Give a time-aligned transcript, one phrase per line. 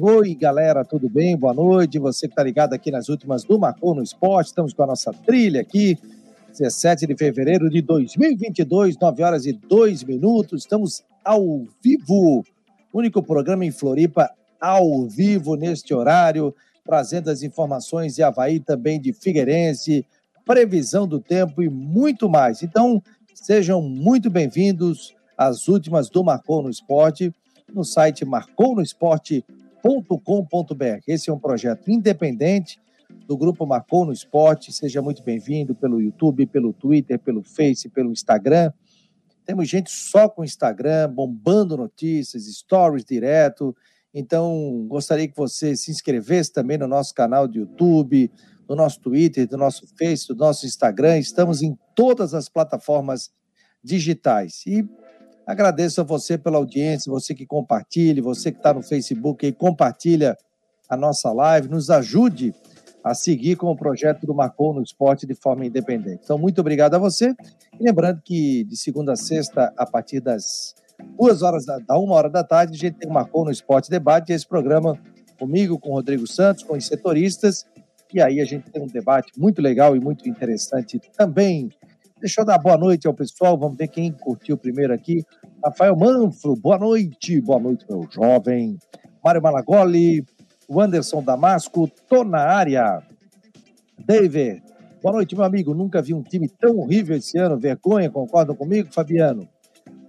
[0.00, 1.36] Oi, galera, tudo bem?
[1.36, 1.98] Boa noite.
[1.98, 5.12] Você que está ligado aqui nas últimas do Marcou no Esporte, estamos com a nossa
[5.12, 5.98] trilha aqui,
[6.56, 10.62] 17 de fevereiro de 2022, 9 horas e 2 minutos.
[10.62, 12.44] Estamos ao vivo,
[12.94, 14.30] único programa em Floripa
[14.60, 16.54] ao vivo neste horário,
[16.84, 20.06] trazendo as informações de Havaí, também de Figueirense,
[20.44, 22.62] previsão do tempo e muito mais.
[22.62, 23.02] Então,
[23.34, 27.34] sejam muito bem-vindos às últimas do Marcou no Esporte,
[27.74, 29.57] no site marconosport.com
[29.88, 31.00] marcou.com.br.
[31.06, 32.78] Esse é um projeto independente
[33.26, 34.72] do Grupo Marcou no Esporte.
[34.72, 38.70] Seja muito bem-vindo pelo YouTube, pelo Twitter, pelo Face, pelo Instagram.
[39.46, 43.74] Temos gente só com Instagram, bombando notícias, stories direto.
[44.12, 48.30] Então, gostaria que você se inscrevesse também no nosso canal de YouTube,
[48.68, 51.18] no nosso Twitter, do nosso Face, do nosso Instagram.
[51.18, 53.30] Estamos em todas as plataformas
[53.82, 54.66] digitais.
[54.66, 54.86] E
[55.48, 60.36] Agradeço a você pela audiência, você que compartilha, você que está no Facebook e compartilha
[60.90, 62.54] a nossa live, nos ajude
[63.02, 66.20] a seguir com o projeto do Marcou no Esporte de forma independente.
[66.22, 67.34] Então, muito obrigado a você.
[67.80, 70.74] E lembrando que de segunda a sexta, a partir das
[71.18, 73.88] duas horas, da, da uma hora da tarde, a gente tem o Marcou no Esporte
[73.88, 75.00] Debate, esse programa
[75.38, 77.64] comigo, com o Rodrigo Santos, com os setoristas,
[78.12, 81.70] e aí a gente tem um debate muito legal e muito interessante também.
[82.20, 85.24] Deixa eu dar boa noite ao pessoal, vamos ver quem curtiu primeiro aqui.
[85.64, 88.78] Rafael Manfro, boa noite, boa noite, meu jovem.
[89.24, 90.24] Mário Malagoli,
[90.68, 93.02] o Anderson Damasco, tô na área.
[93.98, 94.62] David,
[95.02, 95.74] boa noite, meu amigo.
[95.74, 97.58] Nunca vi um time tão horrível esse ano.
[97.58, 99.48] Vergonha, concordam comigo, Fabiano?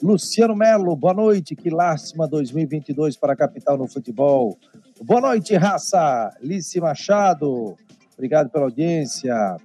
[0.02, 1.55] Luciano Melo, boa noite.
[1.55, 4.55] Que lástima 2022 para a capital no futebol.
[5.02, 6.31] Boa noite, raça.
[6.44, 7.75] Lice Machado,
[8.14, 9.58] obrigado pela audiência.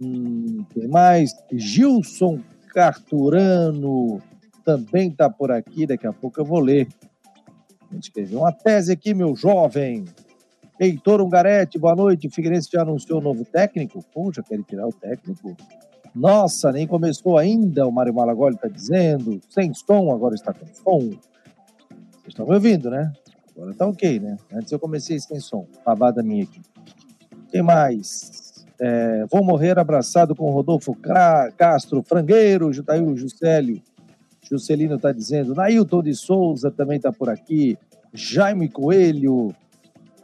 [0.00, 1.32] Hum, quem mais?
[1.52, 2.40] Gilson
[2.74, 4.20] Carturano
[4.64, 6.88] também está por aqui, daqui a pouco eu vou ler.
[7.90, 10.04] Vou escrever uma tese aqui, meu jovem.
[10.80, 12.26] Heitor Ungarete, boa noite.
[12.26, 14.04] O Figueirense já anunciou o novo técnico?
[14.12, 15.56] Puxa, quer tirar o técnico?
[16.14, 19.40] Nossa, nem começou ainda, o Mário Malagoli está dizendo.
[19.48, 20.98] Sem som, agora está com som.
[21.00, 23.12] Vocês estão me ouvindo, né?
[23.54, 24.36] Agora está ok, né?
[24.52, 25.66] Antes eu comecei sem som.
[25.84, 26.60] Babada minha aqui.
[27.50, 28.64] Quem mais?
[28.80, 30.96] É, vou morrer abraçado com Rodolfo
[31.56, 33.80] Castro, Frangueiro, Jutail Juscelio,
[34.48, 35.54] Juscelino está dizendo.
[35.54, 37.78] Nailton de Souza também está por aqui.
[38.12, 39.54] Jaime Coelho.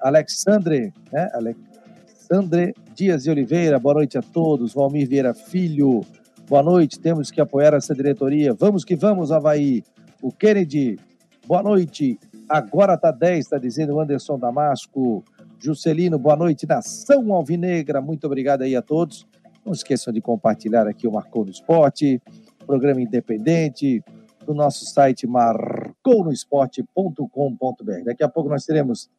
[0.01, 1.31] Alexandre, né?
[1.35, 4.75] Alexandre Dias de Oliveira, boa noite a todos.
[4.75, 6.05] Valmir Vieira Filho,
[6.49, 6.99] boa noite.
[6.99, 8.55] Temos que apoiar essa diretoria.
[8.55, 9.83] Vamos que vamos, Havaí.
[10.23, 10.99] O Kennedy,
[11.47, 12.19] boa noite.
[12.49, 15.25] Agora tá 10, está dizendo Anderson Damasco.
[15.59, 16.67] Juscelino, boa noite.
[16.67, 19.27] Nação Alvinegra, muito obrigado aí a todos.
[19.65, 22.21] Não esqueçam de compartilhar aqui o Marcou no Esporte
[22.71, 24.01] programa independente
[24.47, 28.05] do nosso site marconosport.com.br.
[28.05, 29.11] Daqui a pouco nós teremos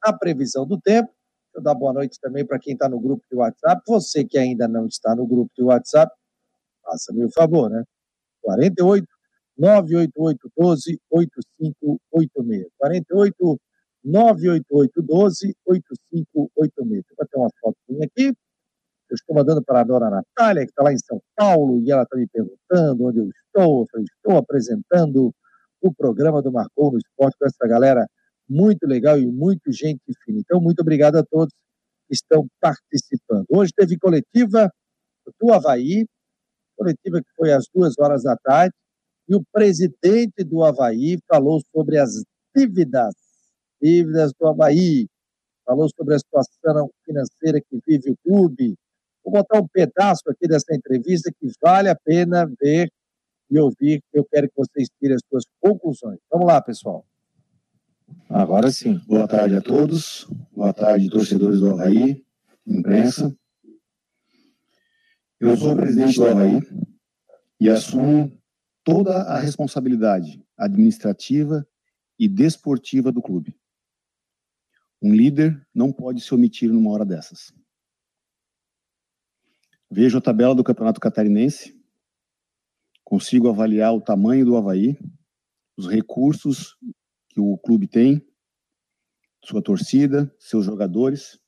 [0.00, 1.10] a previsão do tempo.
[1.52, 3.82] Eu dar boa noite também para quem está no grupo de WhatsApp.
[3.84, 6.14] Você que ainda não está no grupo de WhatsApp,
[6.84, 7.82] faça-me o favor, né?
[8.42, 9.04] 48
[9.58, 12.68] 988 12 8586.
[12.78, 13.60] 48
[14.04, 17.04] 988 12 8586.
[17.18, 18.32] Vou ter uma foto aqui
[19.12, 22.02] eu estou mandando para a dona Natália, que está lá em São Paulo, e ela
[22.02, 23.86] está me perguntando onde eu estou.
[23.94, 25.32] Eu estou apresentando
[25.82, 28.06] o programa do Marcou no Esporte com essa galera
[28.48, 30.40] muito legal e muito gente fina.
[30.40, 31.52] Então, muito obrigado a todos
[32.06, 33.46] que estão participando.
[33.48, 34.70] Hoje teve coletiva
[35.40, 36.06] do Havaí,
[36.76, 38.74] coletiva que foi às duas horas da tarde,
[39.28, 42.10] e o presidente do Havaí falou sobre as
[42.54, 43.14] dívidas,
[43.80, 45.06] dívidas do Havaí,
[45.64, 48.74] falou sobre a situação financeira que vive o clube,
[49.24, 52.90] Vou botar um pedaço aqui dessa entrevista que vale a pena ver
[53.50, 54.02] e ouvir.
[54.12, 56.18] Eu quero que vocês tirem as suas conclusões.
[56.30, 57.04] Vamos lá, pessoal.
[58.28, 59.00] Agora sim.
[59.06, 60.26] Boa tarde a todos.
[60.52, 62.24] Boa tarde, torcedores do Havaí,
[62.66, 63.34] imprensa.
[65.38, 66.60] Eu sou o presidente do Havaí
[67.58, 68.32] e assumo
[68.84, 71.66] toda a responsabilidade administrativa
[72.18, 73.56] e desportiva do clube.
[75.02, 77.52] Um líder não pode se omitir numa hora dessas.
[79.92, 81.76] Vejo a tabela do Campeonato Catarinense,
[83.02, 84.96] consigo avaliar o tamanho do Havaí,
[85.76, 86.76] os recursos
[87.28, 88.24] que o clube tem,
[89.44, 91.40] sua torcida, seus jogadores,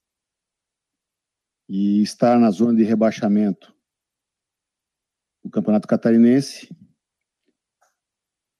[1.69, 3.73] e estar na zona de rebaixamento
[5.45, 6.69] do Campeonato Catarinense.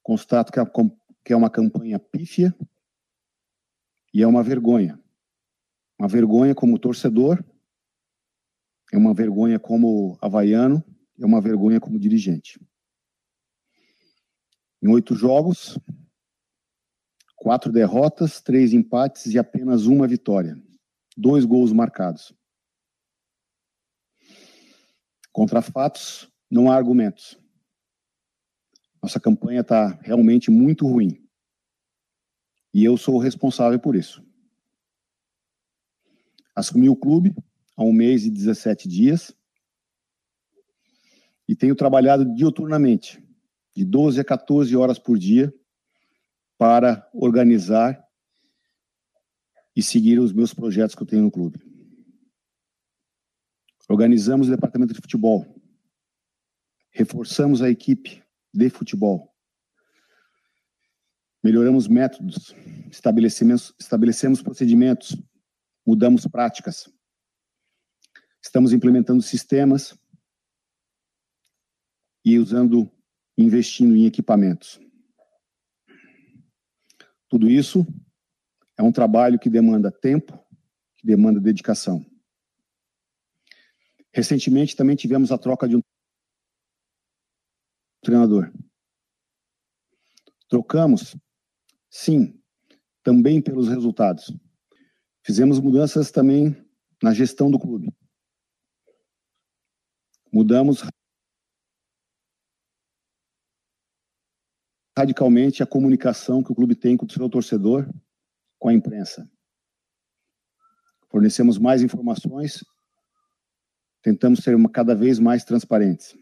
[0.01, 0.53] Constato
[1.25, 2.57] que é uma campanha pífia
[4.15, 5.03] e é uma vergonha.
[5.99, 7.45] Uma vergonha como torcedor
[8.93, 10.85] é uma vergonha como havaiano,
[11.19, 12.61] é uma vergonha como dirigente.
[14.83, 15.79] Em oito jogos,
[17.35, 20.63] quatro derrotas, três empates e apenas uma vitória.
[21.17, 22.35] Dois gols marcados.
[25.33, 27.39] Contra fatos, não há argumentos.
[29.03, 31.27] Nossa campanha está realmente muito ruim.
[32.75, 34.23] E eu sou o responsável por isso.
[36.55, 37.35] Assumi o clube
[37.77, 39.35] há um mês e 17 dias.
[41.49, 43.23] E tenho trabalhado diuturnamente,
[43.75, 45.53] de 12 a 14 horas por dia,
[46.57, 48.03] para organizar
[49.75, 51.61] e seguir os meus projetos que eu tenho no clube.
[53.89, 55.45] Organizamos o departamento de futebol,
[56.91, 58.23] reforçamos a equipe
[58.55, 59.35] de futebol,
[61.43, 62.55] melhoramos métodos,
[62.91, 65.17] estabelecemos, estabelecemos procedimentos,
[65.85, 66.89] mudamos práticas,
[68.43, 69.97] estamos implementando sistemas
[72.25, 72.91] e usando,
[73.39, 74.81] investindo em equipamentos.
[77.29, 77.87] Tudo isso
[78.77, 80.39] é um trabalho que demanda tempo,
[80.97, 82.05] que demanda dedicação.
[84.13, 85.81] Recentemente também tivemos a troca de um
[88.03, 88.53] treinador.
[90.49, 91.17] Trocamos,
[91.89, 92.39] sim,
[93.03, 94.31] também pelos resultados.
[95.25, 96.55] Fizemos mudanças também
[97.03, 97.91] na gestão do clube.
[100.33, 100.83] Mudamos
[104.97, 107.93] radicalmente a comunicação que o clube tem com o seu torcedor,
[108.59, 109.31] com a imprensa.
[111.11, 112.65] Fornecemos mais informações,
[114.01, 116.17] tentamos ser cada vez mais transparentes.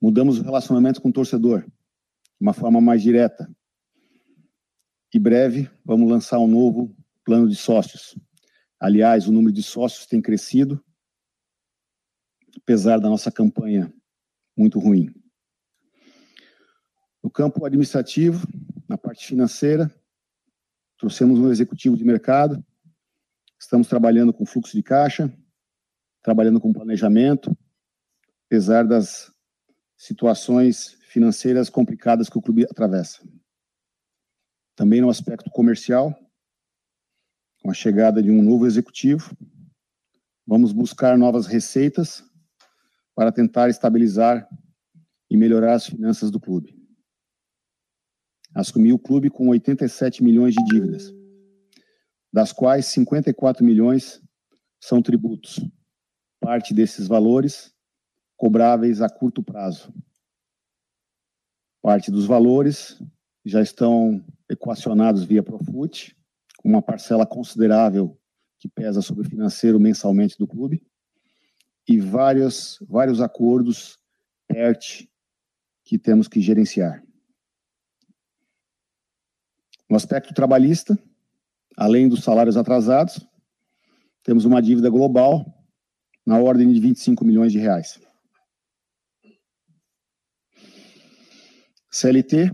[0.00, 1.72] Mudamos o relacionamento com o torcedor, de
[2.40, 3.50] uma forma mais direta.
[5.12, 6.94] E breve, vamos lançar um novo
[7.24, 8.14] plano de sócios.
[8.78, 10.82] Aliás, o número de sócios tem crescido,
[12.56, 13.92] apesar da nossa campanha
[14.56, 15.14] muito ruim.
[17.22, 18.46] No campo administrativo,
[18.88, 19.90] na parte financeira,
[20.98, 22.64] trouxemos um executivo de mercado,
[23.58, 25.32] estamos trabalhando com fluxo de caixa,
[26.22, 27.56] trabalhando com planejamento,
[28.46, 29.32] apesar das
[29.96, 33.20] situações financeiras complicadas que o clube atravessa.
[34.74, 36.14] Também no aspecto comercial,
[37.62, 39.36] com a chegada de um novo executivo,
[40.46, 42.24] vamos buscar novas receitas
[43.20, 44.48] para tentar estabilizar
[45.28, 46.74] e melhorar as finanças do clube
[48.54, 51.14] assumiu o clube com 87 milhões de dívidas,
[52.32, 54.22] das quais 54 milhões
[54.80, 55.60] são tributos.
[56.40, 57.70] Parte desses valores
[58.38, 59.92] cobráveis a curto prazo.
[61.82, 62.98] Parte dos valores
[63.44, 66.16] já estão equacionados via Profut,
[66.56, 68.18] com uma parcela considerável
[68.58, 70.82] que pesa sobre o financeiro mensalmente do clube,
[71.86, 73.98] e vários, vários acordos
[74.46, 75.08] PERT
[75.84, 77.02] que temos que gerenciar.
[79.88, 80.96] No aspecto trabalhista,
[81.76, 83.26] além dos salários atrasados,
[84.22, 85.44] temos uma dívida global
[86.24, 88.00] na ordem de 25 milhões de reais.
[91.90, 92.52] CLT,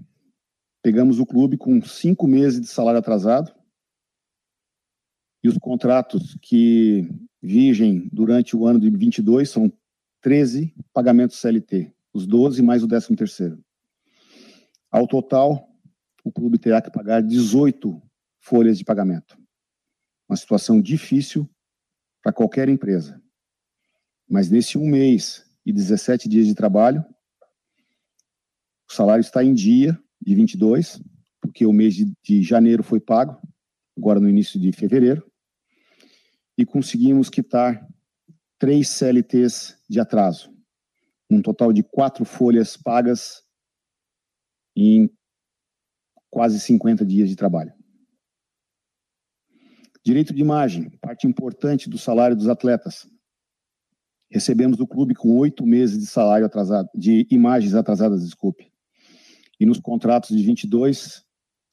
[0.83, 3.55] pegamos o clube com cinco meses de salário atrasado
[5.45, 7.07] e os contratos que
[7.47, 9.73] vigem durante o ano de 22 são
[10.21, 13.65] 13 pagamentos CLT, os 12 mais o 13 terceiro.
[14.91, 15.69] Ao total,
[16.25, 18.03] o clube terá que pagar 18
[18.41, 19.39] folhas de pagamento.
[20.29, 21.49] Uma situação difícil
[22.21, 23.23] para qualquer empresa.
[24.29, 27.05] Mas nesse um mês e 17 dias de trabalho,
[28.91, 31.01] o salário está em dia de 22,
[31.41, 33.41] porque o mês de, de janeiro foi pago,
[33.97, 35.25] agora no início de fevereiro,
[36.57, 37.87] e conseguimos quitar
[38.59, 40.51] três CLTs de atraso,
[41.31, 43.45] um total de quatro folhas pagas
[44.75, 45.11] em
[46.31, 47.73] quase 50 dias de trabalho.
[50.05, 53.09] Direito de imagem, parte importante do salário dos atletas.
[54.31, 58.71] Recebemos do clube com oito meses de salário atrasado, de imagens atrasadas, desculpe.
[59.59, 61.25] E nos contratos de 22,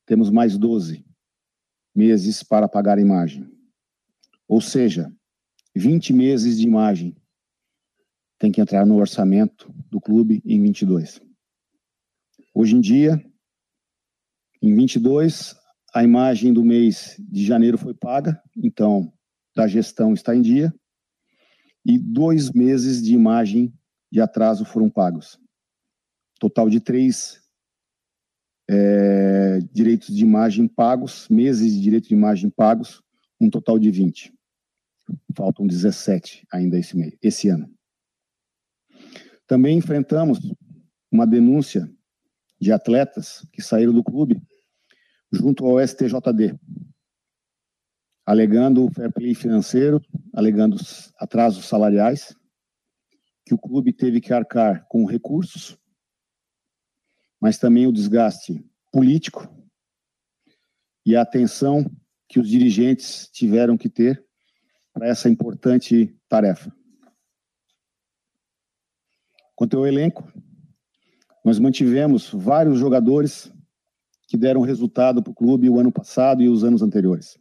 [0.06, 1.06] temos mais 12
[1.96, 3.52] meses para pagar a imagem.
[4.48, 5.12] Ou seja,
[5.76, 7.16] 20 meses de imagem
[8.38, 11.22] tem que entrar no orçamento do clube em 22.
[12.54, 13.24] Hoje em dia,
[14.62, 15.56] em 22,
[15.94, 19.12] a imagem do mês de janeiro foi paga, então
[19.56, 20.74] da gestão está em dia,
[21.86, 23.74] e dois meses de imagem
[24.12, 25.40] de atraso foram pagos.
[26.40, 27.42] Total de três
[28.70, 33.02] é, direitos de imagem pagos, meses de direito de imagem pagos,
[33.40, 34.34] um total de 20.
[35.36, 37.74] Faltam 17 ainda esse, mês, esse ano.
[39.46, 40.40] Também enfrentamos
[41.12, 41.90] uma denúncia
[42.60, 44.42] de atletas que saíram do clube
[45.32, 46.58] junto ao STJD,
[48.26, 50.02] alegando fair play financeiro,
[50.34, 50.78] alegando
[51.18, 52.36] atrasos salariais,
[53.46, 55.78] que o clube teve que arcar com recursos,
[57.42, 59.48] mas também o desgaste político
[61.06, 61.86] e a atenção
[62.34, 64.26] que os dirigentes tiveram que ter
[64.92, 66.76] para essa importante tarefa.
[69.56, 70.28] Quanto ao elenco,
[71.46, 73.54] nós mantivemos vários jogadores
[74.28, 77.38] que deram resultado para o clube o ano passado e os anos anteriores.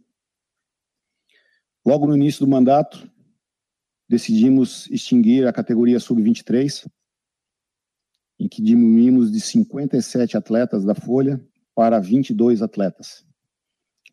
[1.87, 3.11] Logo no início do mandato,
[4.07, 6.87] decidimos extinguir a categoria sub-23,
[8.39, 11.43] em que diminuímos de 57 atletas da folha
[11.75, 13.25] para 22 atletas,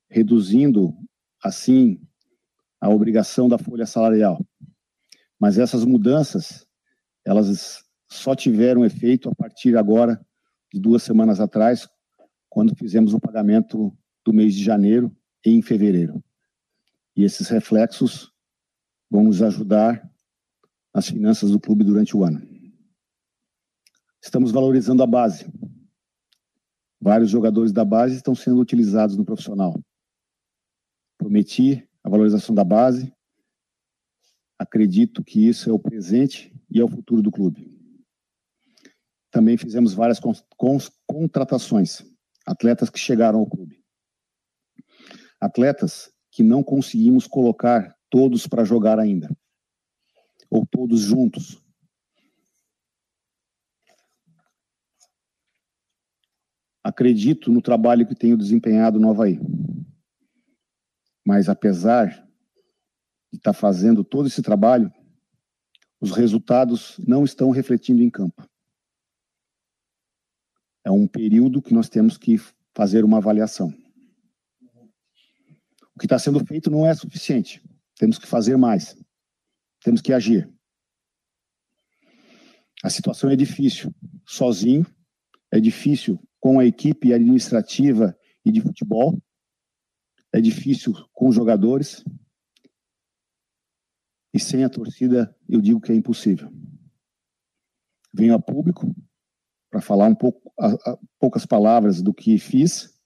[0.10, 0.94] reduzindo
[1.44, 2.02] assim
[2.82, 4.44] a obrigação da folha salarial.
[5.40, 6.68] Mas essas mudanças,
[7.26, 10.20] elas só tiveram efeito a partir agora
[10.74, 11.88] de duas semanas atrás,
[12.50, 16.24] quando fizemos o pagamento do mês de janeiro e em fevereiro.
[17.16, 18.32] E esses reflexos
[19.10, 20.10] vão nos ajudar
[20.94, 22.42] nas finanças do clube durante o ano.
[24.22, 25.46] Estamos valorizando a base.
[27.00, 29.80] Vários jogadores da base estão sendo utilizados no profissional.
[31.20, 33.14] Prometi a valorização da base.
[34.58, 37.78] Acredito que isso é o presente e é o futuro do clube.
[39.30, 40.20] Também fizemos várias
[41.06, 42.04] contratações,
[42.46, 43.84] atletas que chegaram ao clube.
[45.42, 49.30] Atletas que não conseguimos colocar todos para jogar ainda,
[50.50, 51.62] ou todos juntos.
[56.82, 59.38] Acredito no trabalho que tenho desempenhado no Havaí.
[61.30, 62.08] Mas apesar
[63.32, 64.92] de estar fazendo todo esse trabalho,
[66.02, 68.50] os resultados não estão refletindo em campo
[70.90, 72.38] é um período que nós temos que
[72.74, 73.72] fazer uma avaliação.
[75.96, 77.62] O que está sendo feito não é suficiente.
[77.96, 78.98] Temos que fazer mais.
[79.84, 80.52] Temos que agir.
[82.84, 83.94] A situação é difícil.
[84.26, 84.86] Sozinho,
[85.52, 89.22] é difícil com a equipe administrativa e de futebol,
[90.34, 92.04] é difícil com os jogadores.
[94.34, 96.52] E sem a torcida, eu digo que é impossível.
[98.14, 98.96] Venho a público,
[99.70, 103.00] para falar um pouco, a, a, poucas palavras do que fiz,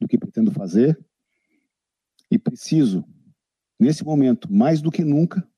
[0.00, 0.98] do que pretendo fazer.
[2.30, 3.04] E preciso,
[3.78, 5.48] nesse momento, mais do que nunca,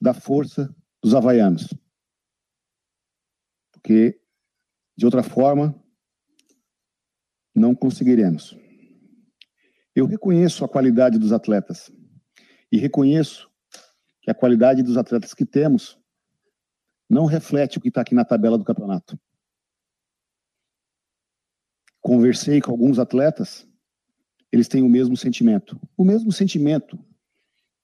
[0.00, 1.68] da força dos havaianos.
[3.72, 4.20] Porque,
[4.96, 5.80] de outra forma,
[7.54, 8.56] não conseguiremos.
[9.94, 11.90] Eu reconheço a qualidade dos atletas
[12.70, 13.48] e reconheço
[14.20, 15.98] que a qualidade dos atletas que temos
[17.08, 19.18] não reflete o que está aqui na tabela do campeonato.
[22.00, 23.66] Conversei com alguns atletas,
[24.50, 25.80] eles têm o mesmo sentimento.
[25.96, 26.98] O mesmo sentimento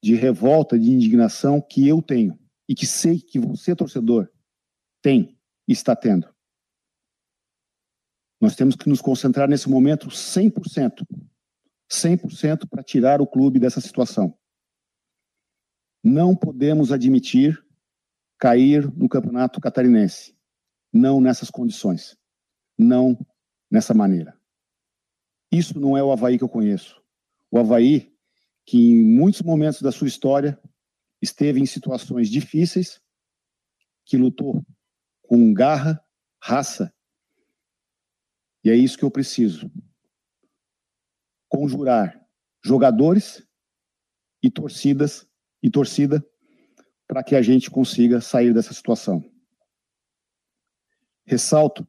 [0.03, 2.39] de revolta, de indignação que eu tenho
[2.69, 4.29] e que sei que você, torcedor,
[5.03, 5.39] tem
[5.69, 6.29] e está tendo.
[8.41, 11.07] Nós temos que nos concentrar nesse momento 100%.
[11.91, 14.37] 100% para tirar o clube dessa situação.
[16.03, 17.63] Não podemos admitir
[18.39, 20.35] cair no campeonato catarinense.
[20.93, 22.17] Não nessas condições.
[22.79, 23.19] Não
[23.71, 24.39] nessa maneira.
[25.53, 27.03] Isso não é o Havaí que eu conheço.
[27.51, 28.15] O Havaí,
[28.65, 30.59] que em muitos momentos da sua história
[31.21, 33.01] esteve em situações difíceis,
[34.05, 34.65] que lutou
[35.23, 36.03] com garra,
[36.41, 36.93] raça.
[38.65, 39.71] E é isso que eu preciso.
[41.51, 42.19] Conjurar
[42.65, 43.47] jogadores
[44.43, 45.29] e torcidas
[45.63, 46.25] e torcida
[47.07, 49.23] para que a gente consiga sair dessa situação.
[51.27, 51.87] Ressalto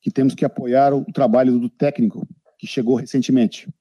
[0.00, 3.72] que temos que apoiar o trabalho do técnico que chegou recentemente,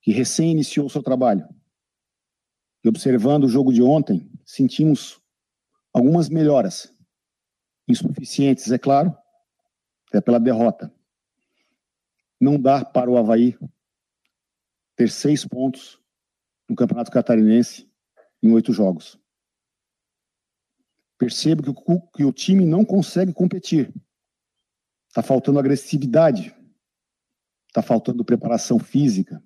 [0.00, 1.44] que recém iniciou o seu trabalho.
[2.84, 5.20] E observando o jogo de ontem, sentimos
[5.92, 6.94] algumas melhoras,
[7.88, 9.12] insuficientes, é claro,
[10.08, 10.92] até pela derrota.
[12.40, 13.58] Não dá para o Havaí
[15.00, 15.98] ter seis pontos
[16.68, 17.90] no Campeonato Catarinense
[18.42, 19.18] em oito jogos.
[21.16, 23.94] Percebo que o, que o time não consegue competir.
[25.08, 26.54] Está faltando agressividade.
[27.68, 29.42] Está faltando preparação física.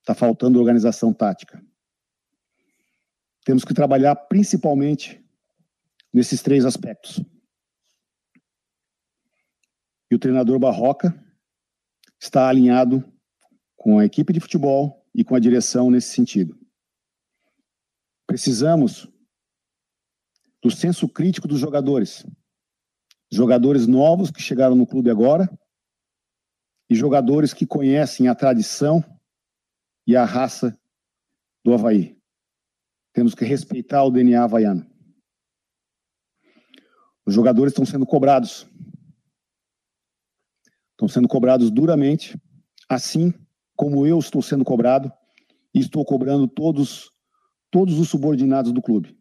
[0.00, 1.64] Está faltando organização tática.
[3.44, 5.24] Temos que trabalhar principalmente
[6.12, 7.22] nesses três aspectos.
[10.10, 11.14] E o treinador Barroca
[12.18, 13.04] está alinhado
[13.78, 16.58] com a equipe de futebol e com a direção nesse sentido.
[18.26, 19.08] Precisamos
[20.60, 22.26] do senso crítico dos jogadores.
[23.32, 25.48] Jogadores novos que chegaram no clube agora
[26.90, 29.02] e jogadores que conhecem a tradição
[30.06, 30.76] e a raça
[31.64, 32.18] do Havaí.
[33.12, 34.90] Temos que respeitar o DNA havaiano.
[37.24, 38.66] Os jogadores estão sendo cobrados.
[40.92, 42.36] Estão sendo cobrados duramente,
[42.88, 43.32] assim
[43.78, 45.10] como eu estou sendo cobrado
[45.72, 47.12] e estou cobrando todos
[47.70, 49.16] todos os subordinados do clube.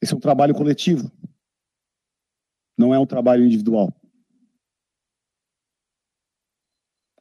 [0.00, 1.10] Esse é um trabalho coletivo.
[2.78, 3.92] Não é um trabalho individual.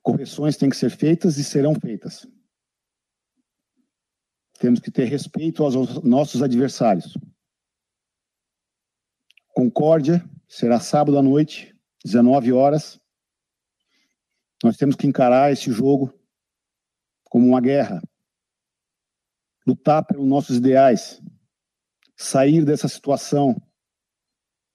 [0.03, 2.27] Correções têm que ser feitas e serão feitas.
[4.60, 7.17] Temos que ter respeito aos nossos adversários.
[9.48, 12.99] Concórdia será sábado à noite, 19 horas.
[14.63, 16.13] Nós temos que encarar esse jogo
[17.25, 18.01] como uma guerra.
[19.65, 21.21] Lutar pelos nossos ideais.
[22.15, 23.61] Sair dessa situação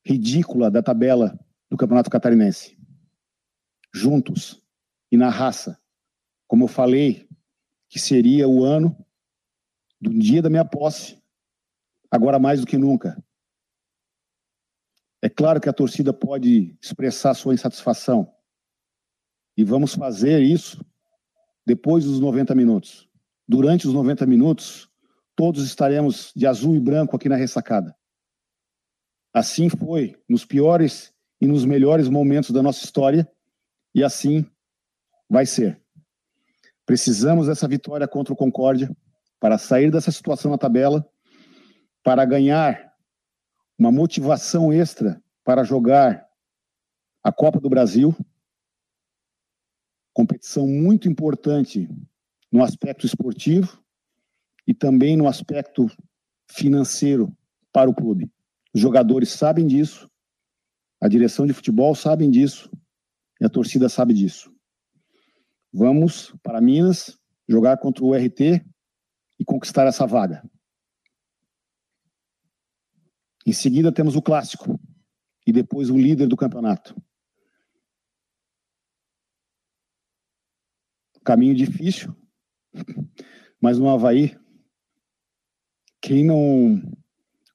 [0.06, 1.38] ridícula da tabela
[1.68, 2.78] do Campeonato Catarinense.
[3.92, 4.62] Juntos
[5.10, 5.80] e na raça.
[6.46, 7.28] Como eu falei,
[7.88, 8.96] que seria o ano
[10.00, 11.22] do dia da minha posse,
[12.10, 13.22] agora mais do que nunca.
[15.22, 18.33] É claro que a torcida pode expressar sua insatisfação.
[19.56, 20.84] E vamos fazer isso
[21.66, 23.08] depois dos 90 minutos.
[23.46, 24.88] Durante os 90 minutos,
[25.36, 27.94] todos estaremos de azul e branco aqui na ressacada.
[29.32, 33.28] Assim foi nos piores e nos melhores momentos da nossa história,
[33.94, 34.46] e assim
[35.28, 35.80] vai ser.
[36.86, 38.94] Precisamos dessa vitória contra o Concórdia
[39.40, 41.06] para sair dessa situação na tabela,
[42.02, 42.92] para ganhar
[43.78, 46.26] uma motivação extra para jogar
[47.22, 48.14] a Copa do Brasil,
[50.14, 51.88] competição muito importante
[52.50, 53.82] no aspecto esportivo
[54.66, 55.86] e também no aspecto
[56.50, 57.36] financeiro
[57.72, 58.30] para o clube.
[58.72, 60.08] Os jogadores sabem disso,
[61.00, 62.70] a direção de futebol sabe disso
[63.40, 64.54] e a torcida sabe disso.
[65.72, 67.18] Vamos para Minas
[67.48, 68.64] jogar contra o RT
[69.38, 70.42] e conquistar essa vaga.
[73.44, 74.80] Em seguida, temos o clássico
[75.46, 76.94] e depois o líder do campeonato.
[81.24, 82.14] Caminho difícil,
[83.60, 84.36] mas no Havaí,
[86.00, 86.82] quem não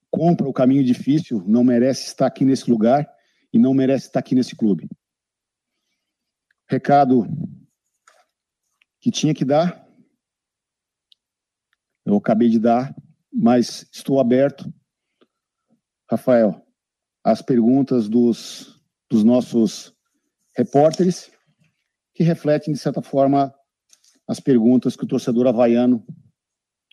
[0.10, 3.08] compra o caminho difícil não merece estar aqui nesse lugar
[3.53, 4.89] e não merece estar aqui nesse clube.
[6.67, 7.27] Recado
[8.99, 9.88] que tinha que dar,
[12.05, 12.93] eu acabei de dar,
[13.32, 14.73] mas estou aberto.
[16.10, 16.65] Rafael,
[17.23, 19.95] as perguntas dos, dos nossos
[20.55, 21.32] repórteres,
[22.15, 23.53] que refletem, de certa forma,
[24.29, 26.05] as perguntas que o torcedor havaiano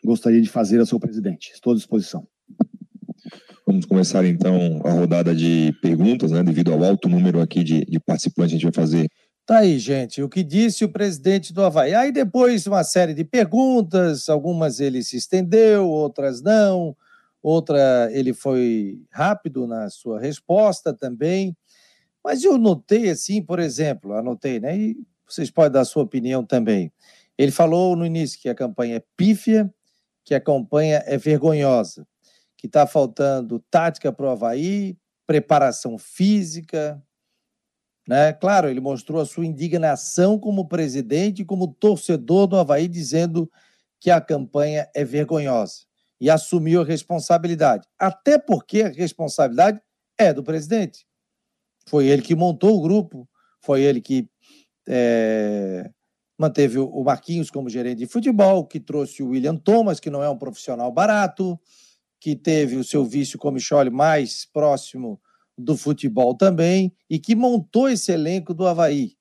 [0.03, 1.51] gostaria de fazer ao seu presidente.
[1.53, 2.27] Estou à disposição.
[3.67, 6.43] Vamos começar então a rodada de perguntas, né?
[6.43, 9.07] Devido ao alto número aqui de, de participantes, a gente vai fazer
[9.45, 11.95] Tá aí, gente, o que disse o presidente do Havaí.
[11.95, 16.97] Aí depois uma série de perguntas, algumas ele se estendeu, outras não,
[17.41, 21.57] outra ele foi rápido na sua resposta também.
[22.25, 24.77] Mas eu notei assim, por exemplo, anotei, né?
[24.77, 24.97] E
[25.29, 26.93] vocês podem dar a sua opinião também.
[27.39, 29.73] Ele falou no início que a campanha é pífia,
[30.25, 32.07] que a campanha é vergonhosa,
[32.57, 37.03] que está faltando tática para o Havaí, preparação física,
[38.09, 38.33] né?
[38.33, 43.51] Claro, ele mostrou a sua indignação como presidente e como torcedor do Havaí, dizendo
[44.01, 45.85] que a campanha é vergonhosa
[46.21, 47.87] e assumiu a responsabilidade.
[47.99, 49.81] Até porque a responsabilidade
[50.17, 51.07] é do presidente.
[51.89, 53.29] Foi ele que montou o grupo,
[53.61, 54.29] foi ele que
[54.89, 55.91] é,
[56.39, 60.29] manteve o Marquinhos como gerente de futebol, que trouxe o William Thomas, que não é
[60.29, 61.59] um profissional barato,
[62.21, 65.21] que teve o seu vício Michole mais próximo
[65.57, 69.17] do futebol também e que montou esse elenco do Havaí.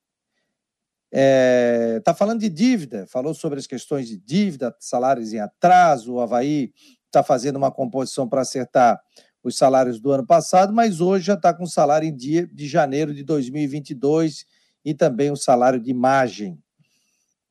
[1.12, 6.14] Está é, tá falando de dívida, falou sobre as questões de dívida, salários em atraso.
[6.14, 6.74] O Havaí
[7.06, 9.00] está fazendo uma composição para acertar
[9.42, 13.14] os salários do ano passado, mas hoje já está com salário em dia de janeiro
[13.14, 14.46] de 2022
[14.84, 16.60] e também o salário de imagem.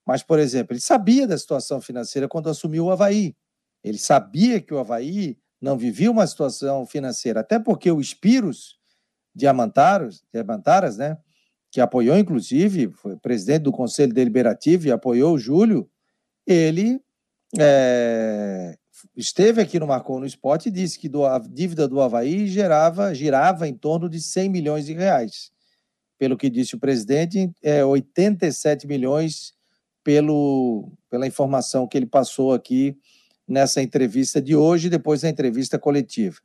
[0.07, 3.35] Mas, por exemplo, ele sabia da situação financeira quando assumiu o Havaí.
[3.83, 8.79] Ele sabia que o Havaí não vivia uma situação financeira, até porque o Espiros
[9.35, 11.17] Diamantaros, Diamantaras, né,
[11.71, 15.91] que apoiou, inclusive, foi presidente do Conselho Deliberativo e apoiou o Júlio,
[16.47, 17.01] ele
[17.59, 18.77] é,
[19.17, 23.15] esteve aqui no Marcou no Esporte e disse que do, a dívida do Havaí gerava,
[23.15, 25.51] girava em torno de 100 milhões de reais.
[26.19, 29.54] Pelo que disse o presidente, é 87 milhões
[30.05, 32.97] pelo, pela informação que ele passou aqui
[33.49, 36.37] nessa entrevista de hoje, depois da entrevista coletiva.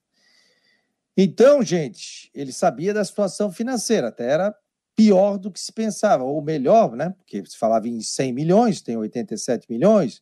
[1.16, 4.56] Então, gente, ele sabia da situação financeira, até era
[4.96, 7.10] pior do que se pensava, ou melhor, né?
[7.12, 10.22] Porque se falava em 100 milhões, tem 87 milhões,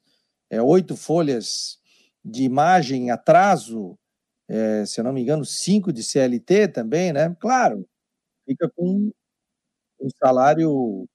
[0.49, 1.79] é, oito folhas
[2.23, 3.97] de imagem em atraso,
[4.47, 7.35] é, se eu não me engano, cinco de CLT também, né?
[7.39, 7.87] Claro,
[8.45, 9.11] fica com
[9.99, 11.07] um salário,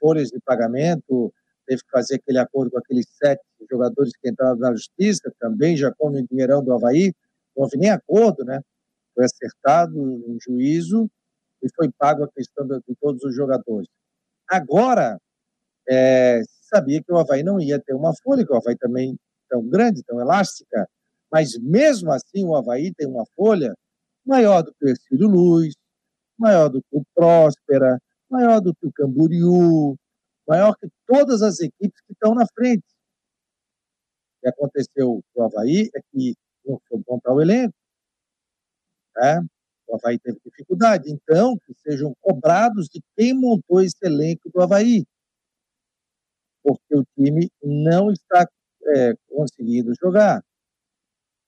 [0.00, 1.32] folhas de pagamento,
[1.70, 5.94] teve que fazer aquele acordo com aqueles sete jogadores que entraram na justiça, também já
[5.94, 7.14] comem dinheirão do Havaí,
[7.56, 8.60] não houve nem acordo, né?
[9.14, 11.08] Foi acertado um juízo
[11.62, 13.86] e foi pago a questão de, todos os jogadores.
[14.48, 15.16] Agora,
[15.88, 19.16] é, sabia que o Havaí não ia ter uma folha, que o Havaí também
[19.48, 20.88] tão grande, tão elástica,
[21.30, 23.76] mas mesmo assim o Havaí tem uma folha
[24.26, 25.72] maior do que o Ercílio Luz,
[26.36, 27.96] maior do que o Próspera,
[28.28, 29.96] maior do que o Camboriú,
[30.50, 32.84] maior que todas as equipes que estão na frente.
[34.36, 37.74] O que aconteceu com o Havaí é que não foi montar o elenco.
[39.16, 39.44] Né?
[39.88, 41.10] O Havaí teve dificuldade.
[41.10, 45.04] Então, que sejam cobrados de quem montou esse elenco do Havaí.
[46.62, 48.46] Porque o time não está
[48.94, 50.44] é, conseguindo jogar.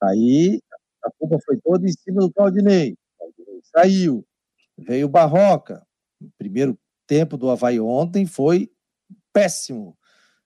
[0.03, 0.61] Aí
[1.05, 2.93] a culpa foi toda em cima do Claudinei.
[2.93, 4.27] O Claudinei saiu.
[4.77, 5.87] Veio o Barroca.
[6.21, 8.73] O primeiro tempo do Havaí ontem foi
[9.33, 9.97] péssimo.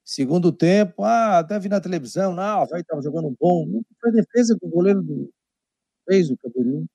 [0.05, 3.66] Segundo tempo, ah, até vi na televisão, não, o Havaí estava jogando bom.
[3.66, 5.31] Não foi defesa que o goleiro do...
[6.09, 6.87] fez o Camboriú.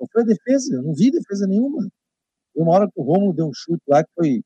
[0.00, 1.88] Não foi defesa, eu não vi defesa nenhuma.
[2.54, 4.42] E uma hora que o Romulo deu um chute lá que foi,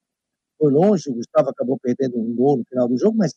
[0.59, 3.35] foi longe, o Gustavo acabou perdendo um gol no final do jogo, mas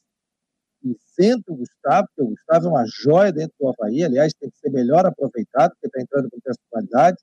[1.16, 4.58] centro o Gustavo, porque o Gustavo é uma joia dentro do Havaí, aliás, tem que
[4.58, 7.18] ser melhor aproveitado, porque está entrando com personalidade.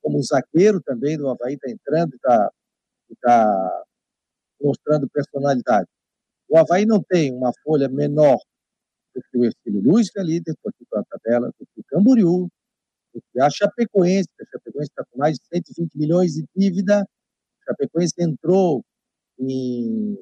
[0.00, 2.50] Como o zagueiro também do Havaí está entrando e está
[3.20, 3.84] tá
[4.62, 5.88] mostrando personalidade.
[6.48, 8.38] O Havaí não tem uma folha menor
[9.14, 11.80] do que o Estilo Luz, que é líder, estou aqui com a tabela, do que
[11.80, 12.48] o Camboriú,
[13.14, 17.64] do que a Chapecoense, a Chapecoense está com mais de 120 milhões de dívida, a
[17.64, 18.84] Chapecoense entrou
[19.38, 20.16] em,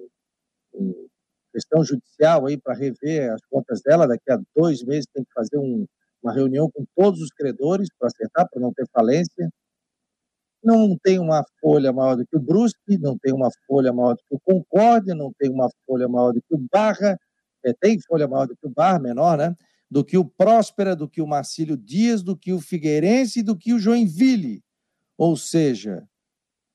[0.75, 1.09] em
[1.53, 4.07] questão judicial aí para rever as contas dela.
[4.07, 5.87] Daqui a dois meses tem que fazer um,
[6.23, 9.51] uma reunião com todos os credores para acertar, para não ter falência.
[10.63, 14.23] Não tem uma folha maior do que o Brusque, não tem uma folha maior do
[14.29, 17.19] que o Concórdia, não tem uma folha maior do que o Barra,
[17.65, 19.57] é, tem folha maior do que o Barra, menor, né?
[19.91, 23.57] Do que o Próspera, do que o Marcílio Dias, do que o Figueirense e do
[23.57, 24.63] que o Joinville.
[25.17, 26.07] Ou seja,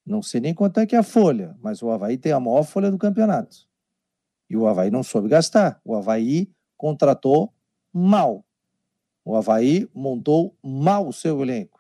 [0.05, 2.63] não sei nem quanto é que é a folha, mas o Havaí tem a maior
[2.63, 3.57] folha do campeonato.
[4.49, 5.81] E o Havaí não soube gastar.
[5.83, 7.51] O Havaí contratou
[7.91, 8.45] mal.
[9.23, 11.74] O Havaí montou mal o seu elenco.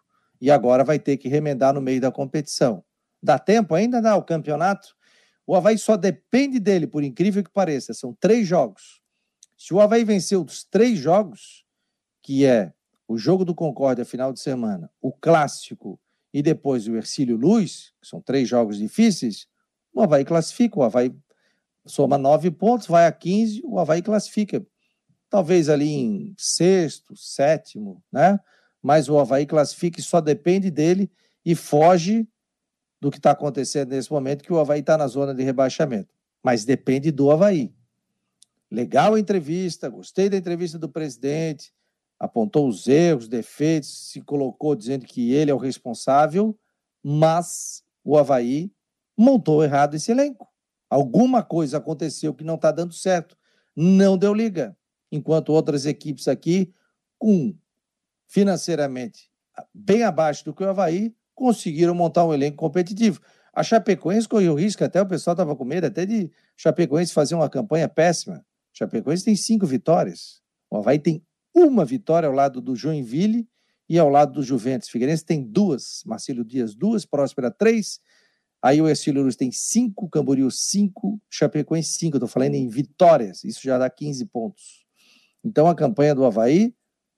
[0.45, 2.85] E agora vai ter que remendar no meio da competição.
[3.19, 3.99] Dá tempo ainda?
[3.99, 4.95] Dá o campeonato?
[5.43, 7.95] O Havaí só depende dele, por incrível que pareça.
[7.95, 9.01] São três jogos.
[9.57, 11.65] Se o Havaí venceu os três jogos,
[12.21, 12.71] que é
[13.07, 15.99] o jogo do Concórdia final de semana, o clássico
[16.31, 19.47] e depois o Ercílio Luz, que são três jogos difíceis,
[19.91, 21.11] o Havaí classifica, o Havaí
[21.87, 24.63] soma nove pontos, vai a 15, o Havaí classifica.
[25.27, 28.39] Talvez ali em sexto, sétimo, né?
[28.85, 31.09] Mas o Havaí classifica e só depende dele
[31.43, 32.27] e foge
[33.01, 36.13] do que está acontecendo nesse momento, que o Havaí está na zona de rebaixamento.
[36.43, 37.73] Mas depende do Havaí.
[38.69, 41.73] Legal a entrevista, gostei da entrevista do presidente,
[42.19, 46.55] apontou os erros, defeitos, se colocou dizendo que ele é o responsável,
[47.01, 48.71] mas o Havaí
[49.17, 50.47] montou errado esse elenco.
[50.87, 53.35] Alguma coisa aconteceu que não está dando certo.
[53.75, 54.77] Não deu liga.
[55.11, 56.71] Enquanto outras equipes aqui,
[57.17, 57.55] com
[58.27, 59.29] financeiramente
[59.73, 63.21] bem abaixo do que o Havaí, conseguiram montar um elenco competitivo.
[63.53, 67.49] A Chapecoense correu risco, até o pessoal estava com medo até de Chapecoense fazer uma
[67.49, 68.45] campanha péssima.
[68.73, 70.41] Chapecoense tem cinco vitórias.
[70.69, 73.47] O Havaí tem uma vitória ao lado do Joinville
[73.87, 74.89] e ao lado do Juventus.
[74.89, 77.99] Figueirense tem duas, Marcelo Dias duas, Próspera três,
[78.61, 82.17] Aí o Estilo Luz tem cinco, Camboriú cinco, Chapecoense cinco.
[82.17, 84.83] Estou falando em vitórias, isso já dá 15 pontos.
[85.43, 86.73] Então a campanha do Havaí,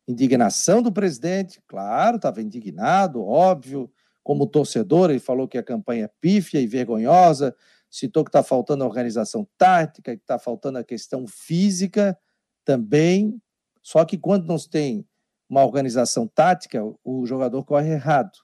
[0.08, 3.92] indignação do presidente, claro, estava indignado, óbvio.
[4.24, 7.56] Como torcedor, ele falou que a campanha é pífia e vergonhosa,
[7.90, 12.18] citou que está faltando a organização tática, que está faltando a questão física
[12.66, 13.42] também.
[13.82, 15.08] Só que quando não se tem
[15.50, 18.38] uma organização tática, o jogador corre errado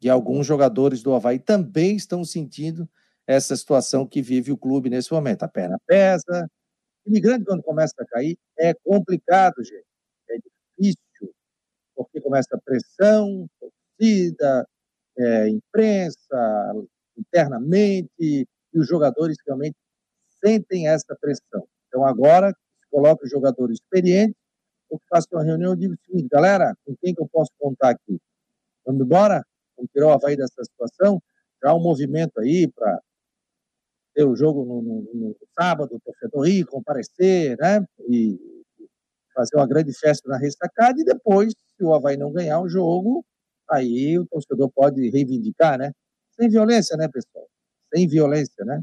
[0.00, 2.88] e alguns jogadores do Havaí também estão sentindo
[3.26, 5.42] essa situação que vive o clube nesse momento.
[5.42, 6.48] A perna pesa.
[7.06, 9.84] O imigrante, quando começa a cair, é complicado, gente.
[10.78, 11.34] Difícil,
[11.94, 14.68] porque começa a pressão, torcida,
[15.18, 16.74] é, imprensa,
[17.16, 19.76] internamente, e os jogadores realmente
[20.44, 21.66] sentem essa pressão.
[21.88, 22.54] Então, agora,
[22.90, 24.36] coloca os jogadores experientes,
[24.90, 27.90] eu faço uma reunião e digo o seguinte, galera, com quem que eu posso contar
[27.90, 28.20] aqui?
[28.84, 29.44] Vamos embora?
[29.76, 31.20] Vamos tirar o Havaí dessa situação?
[31.62, 33.00] já um movimento aí para
[34.14, 37.84] ter o jogo no, no, no, sábado, o torcedor ir, comparecer, né?
[38.08, 38.38] E
[39.36, 43.24] fazer uma grande festa na ressacada e depois, se o Havaí não ganhar o jogo,
[43.70, 45.92] aí o torcedor pode reivindicar, né?
[46.32, 47.46] Sem violência, né, pessoal?
[47.94, 48.80] Sem violência, né?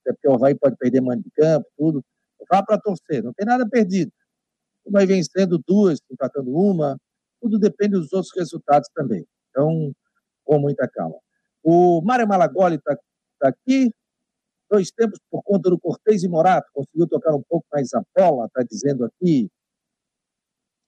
[0.00, 2.04] Até porque o Havaí pode perder mano de campo, tudo.
[2.50, 4.10] Vá para torcer, não tem nada perdido.
[4.90, 6.98] Vai vencendo duas, empatando uma,
[7.40, 9.24] tudo depende dos outros resultados também.
[9.50, 9.92] Então,
[10.44, 11.16] com muita calma.
[11.62, 12.96] O Mário Malagoli está
[13.38, 13.92] tá aqui,
[14.70, 18.46] dois tempos por conta do Cortez e Morato, conseguiu tocar um pouco mais a bola,
[18.46, 19.48] está dizendo aqui.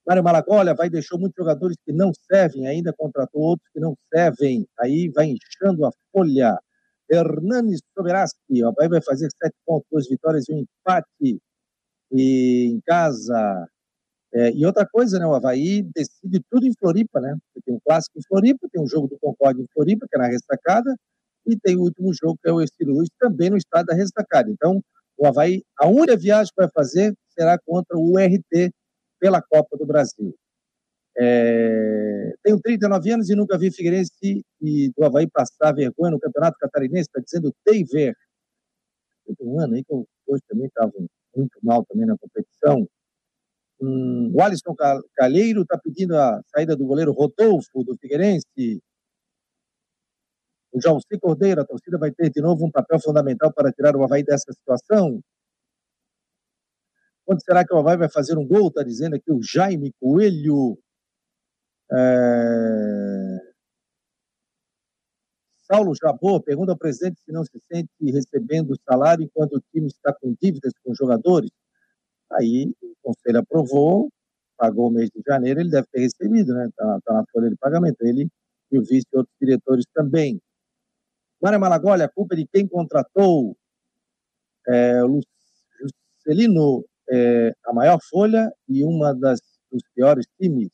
[0.05, 4.67] Mário Malagoli vai deixou muitos jogadores que não servem, ainda contratou outros que não servem,
[4.79, 6.59] aí vai inchando a folha.
[7.09, 11.39] Hernanes Soberaski, o Bahia vai fazer sete pontos, duas vitórias e um empate
[12.11, 13.67] e em casa.
[14.33, 15.25] É, e outra coisa, né?
[15.25, 17.35] O Havaí decide tudo em Floripa, né?
[17.65, 20.27] Tem um clássico em Floripa, tem um jogo do Concorde em Floripa, que é na
[20.27, 20.95] restacada,
[21.47, 24.49] e tem o último jogo, que é o Estilo Luz, também no estado da restacada.
[24.49, 24.81] Então,
[25.17, 28.71] o Havaí, a única viagem que vai fazer será contra o RT
[29.19, 30.35] pela Copa do Brasil.
[31.17, 36.57] É, tenho 39 anos e nunca vi Figueirense e do Havaí passar vergonha no Campeonato
[36.59, 38.13] Catarinense, está dizendo Teiver.
[39.25, 40.91] Tem um ano aí que eu hoje também estava
[41.35, 42.87] muito mal também na competição.
[43.81, 44.75] Hum, o Alisson
[45.15, 48.81] Calheiro está pedindo a saída do goleiro Rodolfo, do Figueirense.
[50.71, 54.03] O Jalci Cordeiro, a torcida vai ter de novo um papel fundamental para tirar o
[54.03, 55.21] Havaí dessa situação.
[57.25, 58.67] Quando será que o Havaí vai fazer um gol?
[58.67, 60.77] Está dizendo aqui o Jaime Coelho.
[61.91, 63.55] É...
[65.63, 70.13] Saulo Jabô pergunta ao presidente se não se sente recebendo salário enquanto o time está
[70.13, 71.49] com dívidas com os jogadores.
[72.33, 74.09] Aí o conselho aprovou,
[74.57, 76.67] pagou o mês de janeiro, ele deve ter recebido, né?
[76.67, 77.97] Está tá na folha de pagamento.
[78.01, 78.29] Ele
[78.71, 80.39] e o vice e outros diretores também.
[81.41, 83.57] Mário Malagoli, a culpa é de quem contratou
[84.67, 85.19] é, o
[85.79, 89.39] Juscelino, é, a maior folha e uma das
[89.75, 90.69] dos piores times.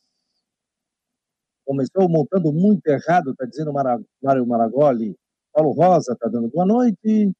[1.64, 5.16] Começou montando muito errado, está dizendo Mário Malagoli.
[5.52, 7.32] Paulo Rosa está dando boa noite.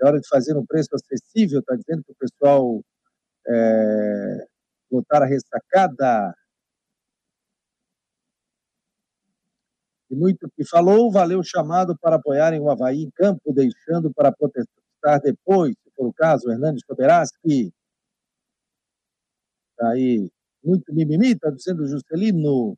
[0.00, 2.80] É hora de fazer um preço acessível, está dizendo que o pessoal
[3.46, 4.46] é,
[4.90, 6.34] voltar a ressacada.
[10.10, 14.32] E muito que falou, valeu o chamado para apoiarem o Havaí em campo, deixando para
[14.32, 17.72] protestar depois, se for o caso, Hernandes Soberaski.
[19.80, 20.30] Está aí,
[20.62, 22.76] muito mimimi, está dizendo o Juscelino.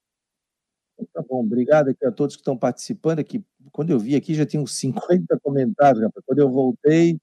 [0.94, 3.44] Então, tá bom, obrigado aqui a todos que estão participando aqui.
[3.72, 6.24] Quando eu vi aqui já tinha uns 50 comentários, rapaz.
[6.24, 7.18] Quando eu voltei,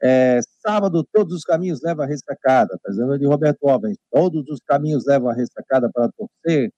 [0.00, 3.98] é, sábado, todos os caminhos levam a ressacada, tá dizendo de Roberto Alves.
[4.12, 6.72] Todos os caminhos levam a ressacada para torcer.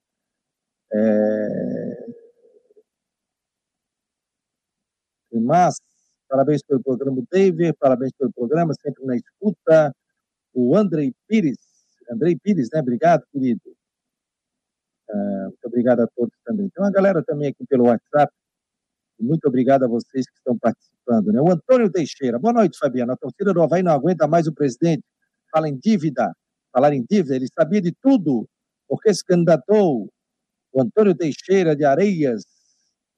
[0.92, 2.06] É...
[5.34, 5.76] Mas,
[6.28, 9.94] parabéns pelo programa, David, parabéns pelo programa, sempre na escuta.
[10.54, 11.71] O Andrei Pires,
[12.12, 12.80] Andrei Pires, né?
[12.80, 13.60] Obrigado, querido.
[15.08, 16.68] Uh, muito obrigado a todos também.
[16.70, 18.32] Tem uma galera também aqui pelo WhatsApp.
[19.18, 21.32] Muito obrigado a vocês que estão participando.
[21.32, 21.40] Né?
[21.40, 22.38] O Antônio Teixeira.
[22.38, 23.12] Boa noite, Fabiano.
[23.12, 25.04] A torcida do Havaí não aguenta mais o presidente.
[25.50, 26.32] Fala em dívida.
[26.72, 28.48] Falar em dívida, ele sabia de tudo.
[28.88, 30.08] Porque se candidatou
[30.72, 32.44] o Antônio Teixeira de Areias,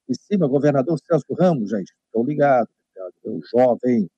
[0.08, 2.68] de cima, governador Celso Ramos, já estou ligado,
[3.24, 4.08] o jovem.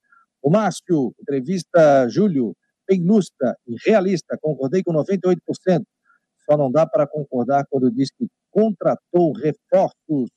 [0.42, 2.56] O Márcio, entrevista Júlio,
[2.88, 5.84] bem lustra e realista, concordei com 98%.
[6.48, 10.30] Só não dá para concordar quando diz que contratou reforços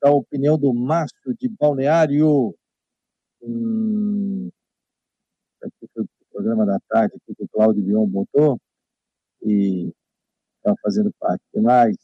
[0.00, 2.54] da opinião do Márcio de Balneário.
[3.42, 4.50] Hum,
[5.60, 8.58] foi o programa da tarde que o Cláudio Bion botou
[9.42, 9.92] e
[10.56, 11.42] está fazendo parte.
[11.52, 11.96] Que mais?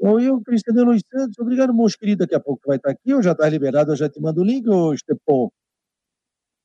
[0.00, 2.20] Ou eu, Cristiano Luiz Santos, obrigado, moço querido.
[2.20, 4.44] Daqui a pouco vai estar aqui, ou já está liberado, eu já te mando o
[4.44, 5.52] link, ô Estepô.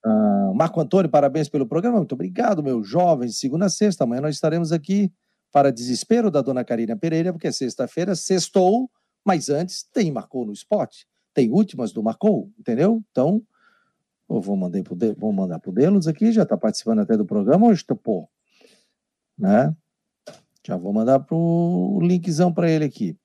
[0.03, 1.97] Ah, Marco Antônio, parabéns pelo programa.
[1.97, 3.29] Muito obrigado, meu jovem.
[3.29, 5.11] Segunda a sexta, amanhã nós estaremos aqui
[5.51, 8.89] para desespero da dona Karina Pereira, porque é sexta-feira, sextou,
[9.23, 13.03] mas antes tem Marcou no Esporte, tem últimas do Marcou, entendeu?
[13.11, 13.41] Então,
[14.29, 17.85] eu vou mandar pro, vou mandar Delos aqui, já está participando até do programa hoje,
[18.03, 18.27] pô.
[19.37, 19.75] Né?
[20.65, 23.17] Já vou mandar pro linkzão para ele aqui.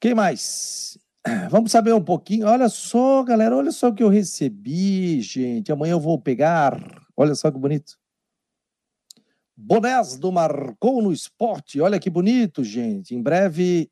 [0.00, 0.98] Quem mais?
[1.50, 2.46] Vamos saber um pouquinho.
[2.46, 5.72] Olha só, galera, olha só o que eu recebi, gente.
[5.72, 6.80] Amanhã eu vou pegar.
[7.16, 7.98] Olha só que bonito.
[9.56, 11.80] Bonés do Marcou no Esporte.
[11.80, 13.14] Olha que bonito, gente.
[13.14, 13.90] Em breve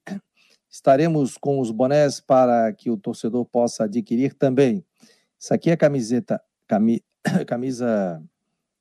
[0.77, 4.85] Estaremos com os bonés para que o torcedor possa adquirir também.
[5.39, 7.03] Isso aqui é camiseta, cami,
[7.47, 8.23] camisa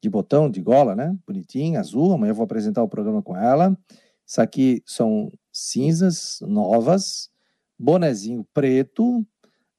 [0.04, 1.16] de botão, de gola, né?
[1.26, 2.12] Bonitinha, azul.
[2.12, 3.78] Amanhã eu vou apresentar o programa com ela.
[4.26, 7.30] Isso aqui são cinzas novas,
[7.78, 9.26] bonezinho preto,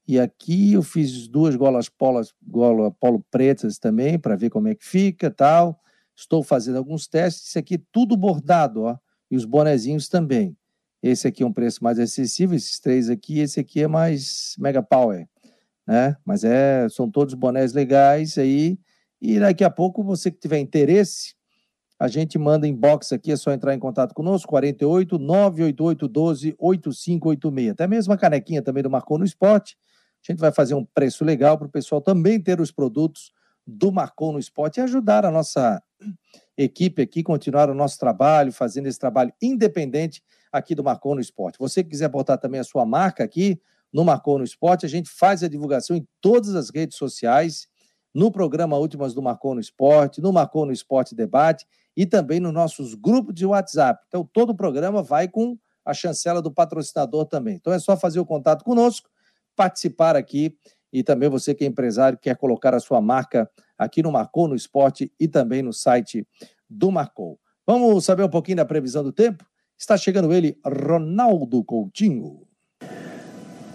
[0.07, 4.75] E aqui eu fiz duas golas polas, gola polo pretas também, para ver como é
[4.75, 5.81] que fica tal.
[6.15, 7.49] Estou fazendo alguns testes.
[7.49, 8.97] Isso aqui tudo bordado, ó.
[9.29, 10.55] E os bonezinhos também.
[11.03, 13.39] Esse aqui é um preço mais acessível, esses três aqui.
[13.39, 15.27] Esse aqui é mais Mega Power,
[15.85, 16.15] né?
[16.25, 18.79] Mas é, são todos bonés legais aí.
[19.21, 21.35] E daqui a pouco, você que tiver interesse,
[21.99, 27.71] a gente manda inbox aqui, é só entrar em contato conosco, 48 988 12 8586.
[27.71, 29.75] Até mesmo a canequinha também do Marcou no Esporte.
[30.27, 33.31] A gente vai fazer um preço legal para o pessoal também ter os produtos
[33.65, 35.81] do Marcou no Esporte e ajudar a nossa
[36.57, 41.57] equipe aqui, continuar o nosso trabalho, fazendo esse trabalho independente aqui do Marcou no Esporte.
[41.59, 43.59] Você que quiser botar também a sua marca aqui
[43.91, 47.67] no Marcou no Esporte, a gente faz a divulgação em todas as redes sociais,
[48.17, 52.51] no programa Últimas do Marcou no Esporte, no Marcou no Esporte Debate e também nos
[52.51, 54.03] nossos grupos de WhatsApp.
[54.07, 57.57] Então, todo o programa vai com a chancela do patrocinador também.
[57.57, 59.07] Então, é só fazer o contato conosco,
[59.55, 60.57] participar aqui
[60.91, 64.55] e também você que é empresário, quer colocar a sua marca aqui no Marcou no
[64.55, 66.27] Esporte e também no site
[66.67, 67.39] do Marcou.
[67.67, 69.45] Vamos saber um pouquinho da previsão do tempo?
[69.77, 72.46] Está chegando ele, Ronaldo Coutinho.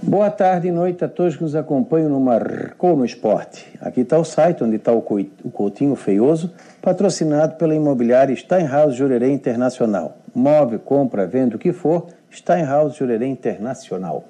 [0.05, 3.65] Boa tarde e noite a todos que nos acompanham no Marcou no Esporte.
[3.81, 10.17] Aqui está o site onde está o Coutinho Feioso, patrocinado pela imobiliária Steinhaus Jurerê Internacional.
[10.35, 14.25] Move, compra, venda o que for, Steinhaus Jurerê Internacional.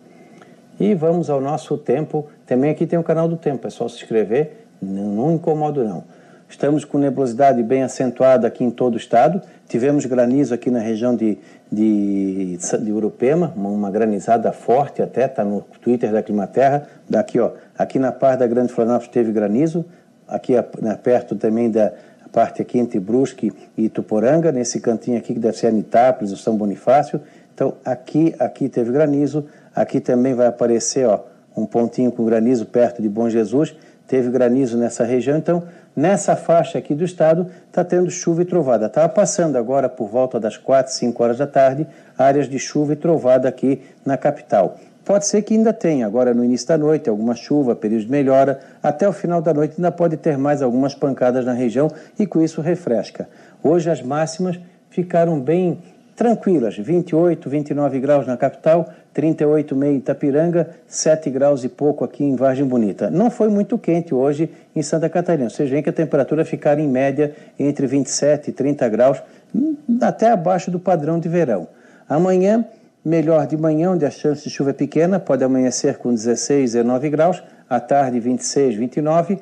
[0.78, 2.26] E vamos ao nosso tempo.
[2.46, 6.04] Também aqui tem o canal do tempo, é só se inscrever, não, não incomodo não.
[6.52, 9.40] Estamos com nebulosidade bem acentuada aqui em todo o estado.
[9.66, 11.38] Tivemos granizo aqui na região de,
[11.72, 16.86] de, de Urupema, uma, granizada forte até, está no Twitter da Climaterra.
[17.08, 19.82] Daqui, ó, aqui na parte da Grande Florianópolis teve granizo,
[20.28, 21.90] aqui né, perto também da
[22.30, 26.54] parte aqui entre Brusque e Tuporanga, nesse cantinho aqui que deve ser Anitápolis, o São
[26.54, 27.18] Bonifácio.
[27.54, 31.20] Então, aqui, aqui teve granizo, aqui também vai aparecer, ó,
[31.56, 33.74] um pontinho com granizo perto de Bom Jesus.
[34.06, 35.62] Teve granizo nessa região, então
[35.94, 38.86] Nessa faixa aqui do estado está tendo chuva e trovada.
[38.86, 42.96] Estava passando agora por volta das 4, 5 horas da tarde áreas de chuva e
[42.96, 44.78] trovada aqui na capital.
[45.04, 48.60] Pode ser que ainda tenha, agora no início da noite, alguma chuva, período de melhora.
[48.82, 52.40] Até o final da noite ainda pode ter mais algumas pancadas na região e com
[52.40, 53.28] isso refresca.
[53.62, 55.82] Hoje as máximas ficaram bem
[56.14, 62.36] tranquilas, 28, 29 graus na capital, 38,5 em Itapiranga, 7 graus e pouco aqui em
[62.36, 63.10] Vargem Bonita.
[63.10, 65.50] Não foi muito quente hoje em Santa Catarina.
[65.50, 69.22] Vocês veem que a temperatura ficar em média entre 27 e 30 graus,
[69.54, 71.68] hum, até abaixo do padrão de verão.
[72.08, 72.64] Amanhã,
[73.04, 77.10] melhor de manhã, onde a chance de chuva é pequena, pode amanhecer com 16, 19
[77.10, 79.38] graus, à tarde 26, 29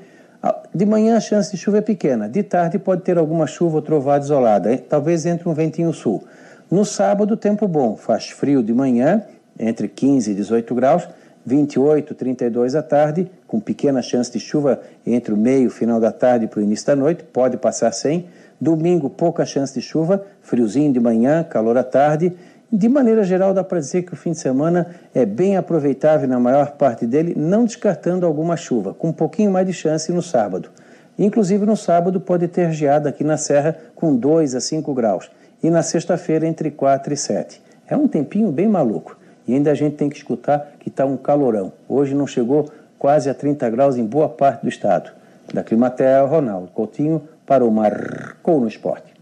[0.74, 3.82] de manhã a chance de chuva é pequena, de tarde pode ter alguma chuva ou
[3.82, 6.24] trovada isolada, talvez entre um ventinho sul.
[6.70, 9.24] No sábado, tempo bom, faz frio de manhã,
[9.58, 11.08] entre 15 e 18 graus,
[11.44, 16.12] 28, 32 à tarde, com pequena chance de chuva entre o meio e final da
[16.12, 18.26] tarde para o início da noite, pode passar sem.
[18.60, 22.32] Domingo, pouca chance de chuva, friozinho de manhã, calor à tarde.
[22.72, 26.38] De maneira geral, dá para dizer que o fim de semana é bem aproveitável na
[26.38, 30.70] maior parte dele, não descartando alguma chuva, com um pouquinho mais de chance no sábado.
[31.18, 35.28] Inclusive no sábado pode ter geada aqui na Serra com 2 a 5 graus
[35.62, 37.60] e na sexta-feira entre 4 e 7.
[37.86, 39.18] É um tempinho bem maluco.
[39.46, 41.72] E ainda a gente tem que escutar que está um calorão.
[41.88, 45.10] Hoje não chegou quase a 30 graus em boa parte do estado.
[45.52, 49.12] Da Climaterra, Ronaldo Coutinho para o Marcou no Esporte.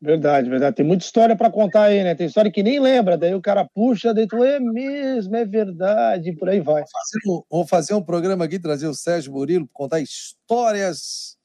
[0.00, 0.76] Verdade, verdade.
[0.76, 2.14] Tem muita história para contar aí, né?
[2.14, 6.32] Tem história que nem lembra, daí o cara puxa, daí tu é mesmo, é verdade,
[6.34, 6.82] por aí vai.
[6.82, 11.36] Vou fazer um, vou fazer um programa aqui, trazer o Sérgio Murilo para contar histórias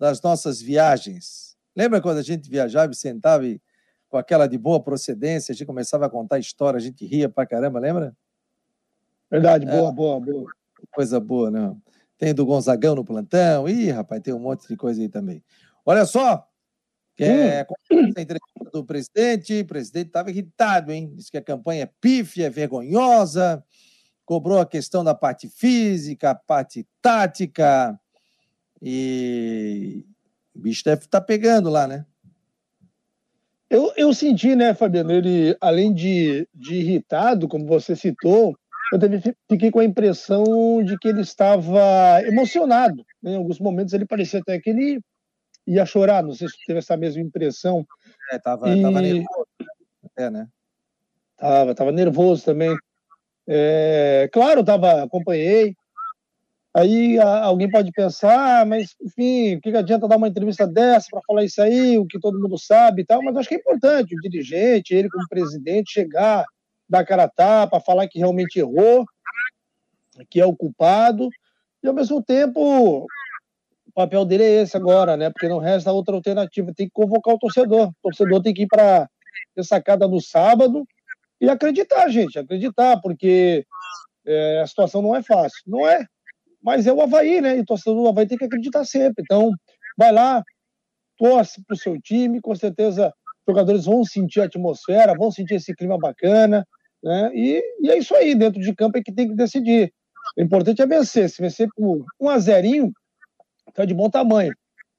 [0.00, 1.56] das nossas viagens.
[1.76, 3.60] Lembra quando a gente viajava e sentava e,
[4.12, 7.46] com aquela de boa procedência, a gente começava a contar história, a gente ria pra
[7.46, 8.14] caramba, lembra?
[9.30, 10.50] Verdade, boa, é, boa, boa.
[10.92, 11.80] Coisa boa, não.
[12.18, 13.66] Tem do Gonzagão no plantão.
[13.66, 15.42] Ih, rapaz, tem um monte de coisa aí também.
[15.82, 16.46] Olha só,
[17.18, 18.12] é hum.
[18.14, 21.10] a entrevista do presidente, o presidente estava irritado, hein?
[21.16, 23.64] Disse que a campanha é pífia, é vergonhosa,
[24.26, 27.98] cobrou a questão da parte física, a parte tática,
[28.82, 30.04] e
[30.54, 32.04] o bicho deve estar tá pegando lá, né?
[33.72, 38.54] Eu, eu senti, né, Fabiano, ele, além de, de irritado, como você citou,
[38.92, 39.18] eu também
[39.50, 43.02] fiquei com a impressão de que ele estava emocionado.
[43.22, 43.32] Né?
[43.32, 45.00] Em alguns momentos ele parecia até que ele
[45.66, 47.86] ia chorar, não sei se teve essa mesma impressão.
[48.30, 48.82] É, tava, e...
[48.82, 49.46] tava nervoso.
[50.18, 50.48] É, né?
[51.38, 52.76] Tava, tava nervoso também.
[53.48, 55.74] É, claro, tava, acompanhei.
[56.74, 61.08] Aí a, alguém pode pensar, ah, mas enfim, o que, adianta dar uma entrevista dessa
[61.10, 63.58] para falar isso aí, o que todo mundo sabe e tal, mas acho que é
[63.58, 66.46] importante o dirigente, ele como presidente, chegar,
[66.88, 69.04] dar cara a tapa, falar que realmente errou,
[70.30, 71.28] que é o culpado,
[71.82, 73.06] e ao mesmo tempo
[73.92, 75.28] o papel dele é esse agora, né?
[75.28, 77.88] Porque não resta outra alternativa, tem que convocar o torcedor.
[77.88, 79.06] O torcedor tem que ir para
[79.58, 80.86] a sacada no sábado
[81.38, 83.66] e acreditar, gente, acreditar, porque
[84.24, 85.60] é, a situação não é fácil.
[85.66, 86.06] Não é,
[86.62, 87.56] mas é o Havaí, né?
[87.56, 89.22] E o torcedor do Havaí tem que acreditar sempre.
[89.22, 89.50] Então,
[89.96, 90.42] vai lá,
[91.18, 95.54] torce para o seu time, com certeza os jogadores vão sentir a atmosfera, vão sentir
[95.54, 96.66] esse clima bacana,
[97.02, 97.30] né?
[97.34, 99.92] E, e é isso aí, dentro de campo é que tem que decidir.
[100.38, 101.28] O importante é vencer.
[101.28, 102.92] Se vencer por um a zerinho,
[103.68, 104.52] está de bom tamanho.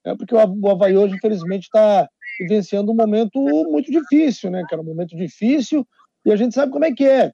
[0.05, 2.07] É porque o Havaí hoje, infelizmente, está
[2.39, 3.39] vivenciando um momento
[3.69, 4.81] muito difícil, né, cara?
[4.81, 5.87] Um momento difícil
[6.25, 7.31] e a gente sabe como é que é.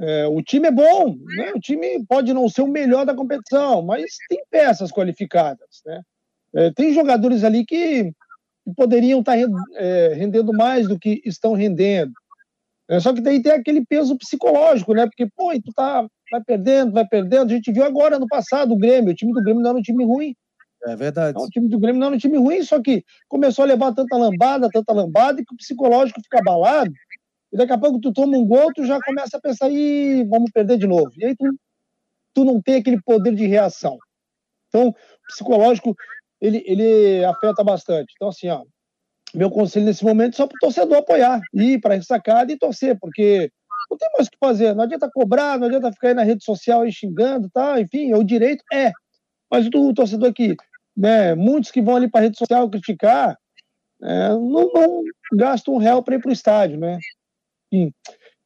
[0.00, 1.52] É o time é bom, né?
[1.54, 6.02] O time pode não ser o melhor da competição, mas tem peças qualificadas, né?
[6.54, 8.12] É, tem jogadores ali que
[8.76, 12.12] poderiam estar tá é, rendendo mais do que estão rendendo.
[12.88, 15.06] É, só que daí tem aquele peso psicológico, né?
[15.06, 17.50] Porque, pô, tu tá, vai perdendo, vai perdendo.
[17.50, 19.82] A gente viu agora no passado o Grêmio, o time do Grêmio não era um
[19.82, 20.34] time ruim.
[20.86, 21.30] É verdade.
[21.30, 23.92] Então, o time do Grêmio não era um time ruim, só que começou a levar
[23.92, 26.90] tanta lambada, tanta lambada, e que o psicológico fica abalado.
[27.52, 30.50] E daqui a pouco tu toma um gol, tu já começa a pensar, ih, vamos
[30.50, 31.10] perder de novo.
[31.16, 31.46] E aí tu,
[32.34, 33.98] tu não tem aquele poder de reação.
[34.68, 34.94] Então, o
[35.28, 35.94] psicológico,
[36.40, 38.12] ele, ele afeta bastante.
[38.16, 38.64] Então, assim, ó,
[39.34, 43.50] meu conselho nesse momento é só para torcedor apoiar, ir para ressacada e torcer, porque
[43.90, 44.74] não tem mais o que fazer.
[44.74, 47.80] Não adianta cobrar, não adianta ficar aí na rede social aí xingando, tá?
[47.80, 48.92] Enfim, é o direito, é.
[49.50, 50.54] Mas o torcedor que
[50.98, 53.38] né, muitos que vão ali para rede social criticar,
[54.02, 55.04] é, não, não
[55.68, 56.98] um real para ir para o estádio, né?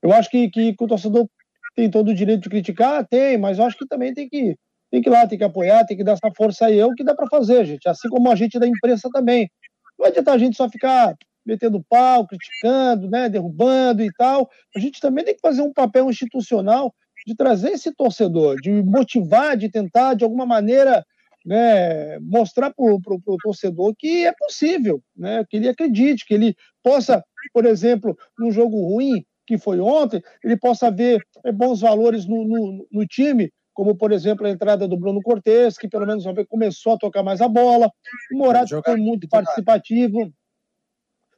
[0.03, 1.29] Eu acho que, que, que, o torcedor
[1.75, 4.57] tem todo o direito de criticar, tem, mas eu acho que também tem que,
[4.91, 6.95] tem que ir lá, tem que apoiar, tem que dar essa força aí, é o
[6.95, 7.89] que dá para fazer, gente.
[7.89, 9.51] Assim como a gente da imprensa também.
[9.99, 11.15] Não adianta a gente só ficar
[11.45, 14.49] metendo pau, criticando, né, derrubando e tal.
[14.75, 16.95] A gente também tem que fazer um papel institucional
[17.27, 21.05] de trazer esse torcedor, de motivar, de tentar, de alguma maneira,
[21.45, 27.23] né, mostrar para o torcedor que é possível, né, que ele acredite, que ele possa,
[27.53, 32.45] por exemplo, num jogo ruim, que foi ontem, ele possa ver é, bons valores no,
[32.45, 36.95] no, no time, como, por exemplo, a entrada do Bruno Cortes, que pelo menos começou
[36.95, 37.91] a tocar mais a bola,
[38.33, 40.33] o Morato foi muito participativo,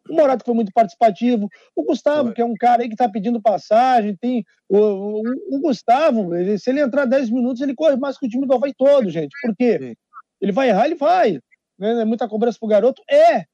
[0.09, 1.49] o Morato foi muito participativo.
[1.75, 4.45] O Gustavo, que é um cara aí que está pedindo passagem, tem.
[4.69, 8.29] O, o, o Gustavo, ele, se ele entrar 10 minutos, ele corre mais que o
[8.29, 9.35] time do Havaí todo, gente.
[9.41, 9.97] Por quê?
[10.41, 11.41] Ele vai errar, ele vai.
[11.79, 12.03] Né?
[12.03, 13.03] É muita cobrança pro garoto?
[13.11, 13.45] É.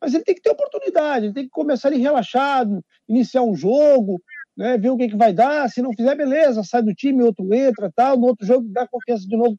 [0.00, 4.20] Mas ele tem que ter oportunidade, ele tem que começar ali relaxado, iniciar um jogo,
[4.56, 4.78] né?
[4.78, 5.68] ver o que, que vai dar.
[5.68, 8.16] Se não fizer, beleza, sai do time, outro entra, tal.
[8.16, 9.56] No outro jogo, dá confiança de novo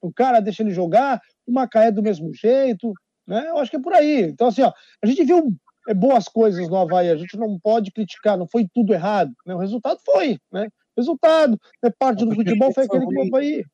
[0.00, 1.20] o cara, deixa ele jogar.
[1.46, 2.92] O Macaé do mesmo jeito.
[3.26, 3.48] Né?
[3.48, 4.22] Eu acho que é por aí.
[4.22, 4.72] Então, assim, ó,
[5.02, 5.54] a gente viu
[5.88, 7.10] é, boas coisas no Havaí.
[7.10, 9.32] A gente não pode criticar, não foi tudo errado.
[9.46, 9.54] Né?
[9.54, 10.68] O resultado foi, né?
[10.96, 11.90] O resultado, né?
[11.98, 13.64] parte do futebol foi aquele que o Havaí.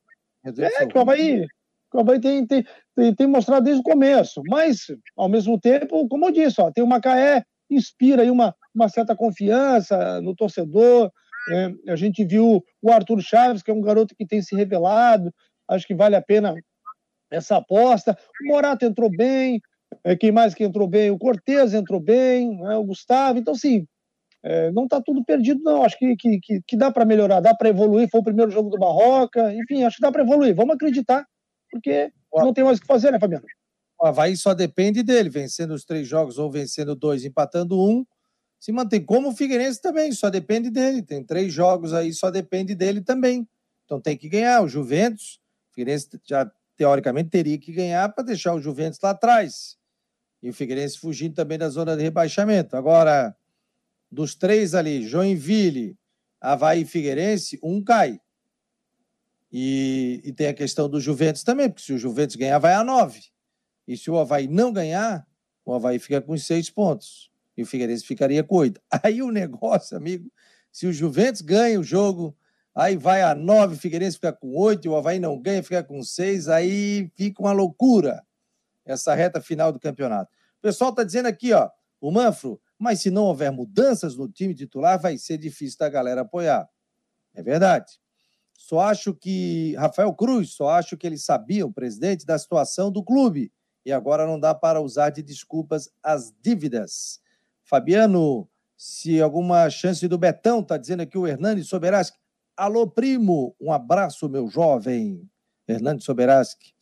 [0.45, 1.45] É, que o Havaí
[1.93, 2.65] O Havaí tem, tem,
[2.95, 4.41] tem, tem, mostrado desde o começo.
[4.47, 8.89] Mas, ao mesmo tempo, como eu disse, ó, tem o Macaé, inspira aí uma, uma
[8.89, 11.11] certa confiança no torcedor.
[11.51, 15.33] É, a gente viu o Arthur Chaves, que é um garoto que tem se revelado.
[15.67, 16.55] Acho que vale a pena
[17.31, 18.17] essa aposta.
[18.43, 19.61] O Morato entrou bem.
[20.03, 21.11] É, quem mais que entrou bem?
[21.11, 23.39] O Cortez entrou bem, né, o Gustavo.
[23.39, 23.85] Então, sim,
[24.43, 25.83] é, não está tudo perdido, não.
[25.83, 28.09] Acho que, que, que, que dá para melhorar, dá para evoluir.
[28.09, 29.53] Foi o primeiro jogo do Barroca.
[29.53, 30.55] Enfim, acho que dá para evoluir.
[30.55, 31.25] Vamos acreditar,
[31.77, 33.45] porque não tem mais o que fazer, né, Fabiano?
[33.99, 38.05] O Havaí só depende dele, vencendo os três jogos ou vencendo dois, empatando um.
[38.59, 39.03] Se mantém.
[39.03, 41.01] Como o Figueirense também, só depende dele.
[41.01, 43.47] Tem três jogos aí, só depende dele também.
[43.85, 44.61] Então tem que ganhar.
[44.61, 45.39] O Juventus,
[45.71, 49.77] o Figueirense já teoricamente teria que ganhar para deixar o Juventus lá atrás.
[50.41, 52.77] E o Figueirense fugindo também da zona de rebaixamento.
[52.77, 53.35] Agora,
[54.11, 55.97] dos três ali, Joinville,
[56.39, 58.19] Havaí e Figueirense, um cai.
[59.51, 62.83] E, e, tem a questão do Juventus também, porque se o Juventus ganhar, vai a
[62.83, 63.21] nove.
[63.87, 65.25] E se o Havaí não ganhar,
[65.65, 67.31] o Havaí fica com seis pontos.
[67.55, 68.81] E o Figueirense ficaria com oito.
[69.03, 70.31] Aí o negócio, amigo,
[70.71, 72.37] se o Juventus ganha o jogo,
[72.75, 76.03] aí vai a nove, o Figueirense fica com oito, o Havaí não ganha, fica com
[76.03, 78.23] seis, aí fica uma loucura
[78.85, 80.31] essa reta final do campeonato.
[80.59, 81.69] O pessoal está dizendo aqui, ó,
[81.99, 86.21] o Manfro, mas se não houver mudanças no time titular, vai ser difícil da galera
[86.21, 86.69] apoiar.
[87.33, 87.99] É verdade.
[88.57, 89.75] Só acho que.
[89.75, 93.51] Rafael Cruz, só acho que ele sabia, o presidente, da situação do clube.
[93.85, 97.21] E agora não dá para usar de desculpas as dívidas.
[97.63, 102.17] Fabiano, se alguma chance do Betão, está dizendo aqui o Hernani Soberaski.
[102.57, 105.29] Alô, primo, um abraço, meu jovem.
[105.67, 106.73] Hernani Soberaski.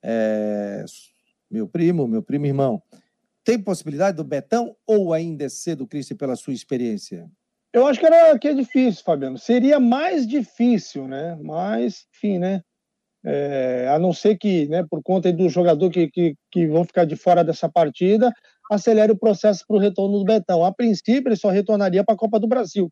[0.00, 0.84] É,
[1.50, 2.80] meu primo, meu primo irmão.
[3.42, 7.28] Tem possibilidade do Betão ou ainda é cedo, Cristian, pela sua experiência?
[7.76, 9.36] Eu acho que, era, que é difícil, Fabiano.
[9.36, 11.36] Seria mais difícil, né?
[11.42, 12.62] Mas, enfim, né?
[13.22, 17.04] É, a não ser que, né, por conta do jogador que, que, que vão ficar
[17.04, 18.32] de fora dessa partida,
[18.72, 20.64] acelere o processo para o retorno do Betão.
[20.64, 22.90] A princípio, ele só retornaria para a Copa do Brasil.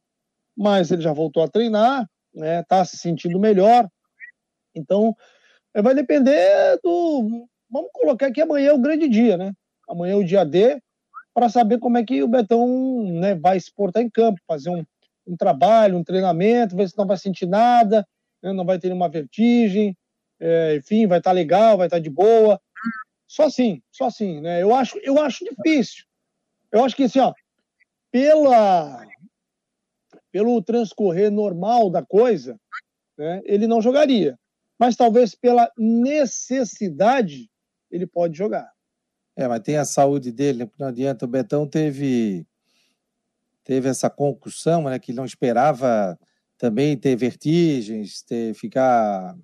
[0.55, 2.61] Mas ele já voltou a treinar, né?
[2.61, 3.89] Está se sentindo melhor.
[4.75, 5.17] Então,
[5.75, 7.49] vai depender do.
[7.71, 9.51] Vamos colocar que amanhã é o grande dia, né?
[9.89, 10.79] amanhã é o dia D,
[11.35, 14.85] para saber como é que o Betão né, vai se portar em campo, fazer um,
[15.27, 18.07] um trabalho, um treinamento, ver se não vai sentir nada,
[18.41, 19.97] né, não vai ter nenhuma vertigem,
[20.39, 22.61] é, enfim, vai estar tá legal, vai estar tá de boa.
[23.27, 24.63] Só assim, só assim, né?
[24.63, 26.05] Eu acho, eu acho difícil.
[26.71, 27.33] Eu acho que assim, ó,
[28.13, 29.05] pela,
[30.31, 32.57] pelo transcorrer normal da coisa,
[33.19, 34.39] né, ele não jogaria.
[34.79, 37.49] Mas talvez pela necessidade
[37.91, 38.74] ele pode jogar.
[39.37, 40.71] É, mas tem a saúde dele, né?
[40.79, 41.25] não adianta.
[41.25, 42.47] O Betão teve,
[43.65, 44.99] teve essa concussão, né?
[44.99, 46.19] Que não esperava
[46.57, 49.37] também ter vertigens, ter ficar.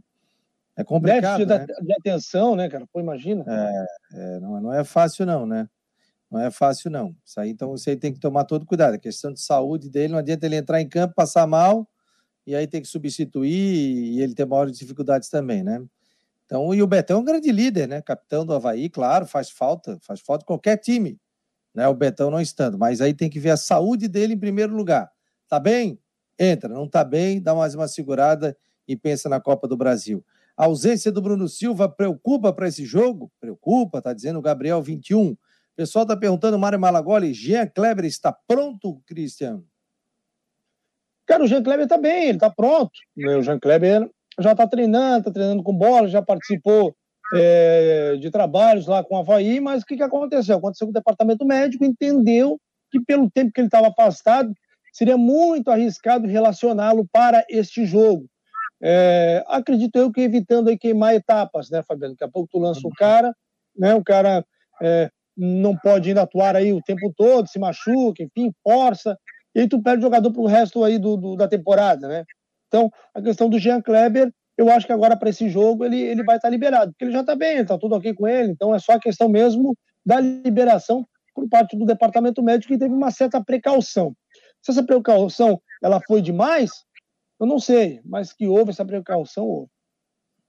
[0.76, 1.44] É complicado.
[1.44, 1.84] Déficit né?
[1.84, 2.86] de atenção, né, cara?
[2.92, 3.44] Pô, imagina.
[3.46, 5.68] É, é, não, não é fácil, não, né?
[6.30, 7.14] Não é fácil, não.
[7.24, 8.94] Isso aí, então, você tem que tomar todo cuidado.
[8.94, 11.88] A questão de saúde dele, não adianta ele entrar em campo, passar mal,
[12.46, 15.84] e aí tem que substituir, e ele tem maiores dificuldades também, né?
[16.50, 18.02] Então, e o Betão é um grande líder, né?
[18.02, 21.16] Capitão do Havaí, claro, faz falta, faz falta qualquer time,
[21.72, 21.86] né?
[21.86, 25.08] O Betão não estando, mas aí tem que ver a saúde dele em primeiro lugar.
[25.48, 25.96] Tá bem?
[26.36, 28.56] Entra, não tá bem, dá mais uma segurada
[28.88, 30.24] e pensa na Copa do Brasil.
[30.56, 33.30] A ausência do Bruno Silva preocupa para esse jogo?
[33.38, 35.30] Preocupa, tá dizendo o Gabriel 21.
[35.30, 35.38] O
[35.76, 39.62] pessoal tá perguntando, Mário Malagoli, Jean Kleber está pronto, Christian?
[41.26, 42.90] Cara, o Jean Kleber tá bem, ele tá pronto.
[43.16, 46.94] O Jean Kleber já está treinando, está treinando com bola, já participou
[47.34, 50.56] é, de trabalhos lá com o Havaí, mas o que, que aconteceu?
[50.56, 52.58] Aconteceu que o departamento médico entendeu
[52.90, 54.52] que pelo tempo que ele estava afastado,
[54.92, 58.26] seria muito arriscado relacioná-lo para este jogo.
[58.82, 62.14] É, acredito eu que evitando aí queimar etapas, né, Fabiano?
[62.14, 63.32] Daqui a pouco tu lança o cara,
[63.76, 63.94] né?
[63.94, 64.44] O cara
[64.82, 69.16] é, não pode ainda atuar aí o tempo todo, se machuca, enfim, força,
[69.54, 72.24] e aí tu perde o jogador para o resto aí do, do, da temporada, né?
[72.70, 76.22] Então, a questão do Jean Kleber, eu acho que agora para esse jogo ele, ele
[76.22, 78.72] vai estar tá liberado, porque ele já está bem, está tudo ok com ele, então
[78.72, 81.04] é só a questão mesmo da liberação
[81.34, 84.14] por parte do departamento médico que teve uma certa precaução.
[84.62, 86.70] Se essa precaução ela foi demais,
[87.40, 89.70] eu não sei, mas que houve essa precaução, houve.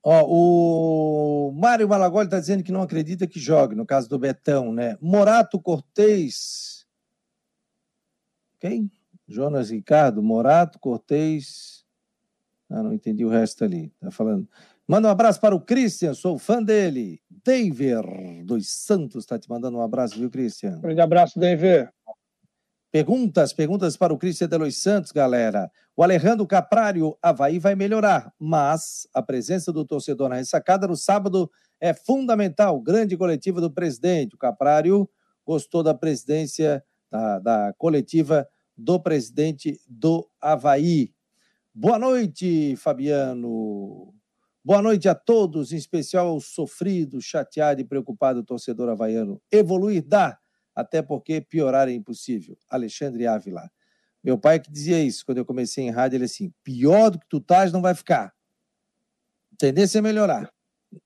[0.04, 4.74] Ó, o Mário Malagoli está dizendo que não acredita que jogue, no caso do Betão,
[4.74, 4.98] né?
[5.00, 6.88] Morato Cortez.
[8.60, 8.92] Quem?
[9.28, 11.81] Jonas Ricardo, Morato Cortez.
[12.72, 13.92] Ah, não entendi o resto ali.
[14.00, 14.48] Tá falando.
[14.88, 17.22] Manda um abraço para o Christian, sou fã dele.
[17.44, 20.80] David dos Santos está te mandando um abraço, viu, Christian?
[20.80, 21.90] Grande abraço, David.
[22.92, 25.72] Perguntas, perguntas para o Cristian Delois Santos, galera.
[25.96, 31.50] O Alejandro Caprário, Havaí vai melhorar, mas a presença do torcedor na ressacada no sábado
[31.80, 32.82] é fundamental.
[32.82, 34.36] Grande coletiva do presidente.
[34.36, 35.10] O Caprário
[35.46, 38.46] gostou da presidência, da, da coletiva
[38.78, 41.14] do presidente do Havaí.
[41.74, 44.14] Boa noite, Fabiano.
[44.62, 49.42] Boa noite a todos, em especial ao sofrido, chateado e preocupado torcedor havaiano.
[49.50, 50.38] Evoluir dá,
[50.76, 52.58] até porque piorar é impossível.
[52.70, 53.72] Alexandre Ávila.
[54.22, 57.28] Meu pai que dizia isso quando eu comecei em rádio, ele assim, pior do que
[57.30, 58.34] tu estás não vai ficar.
[59.58, 60.52] Tendência é melhorar.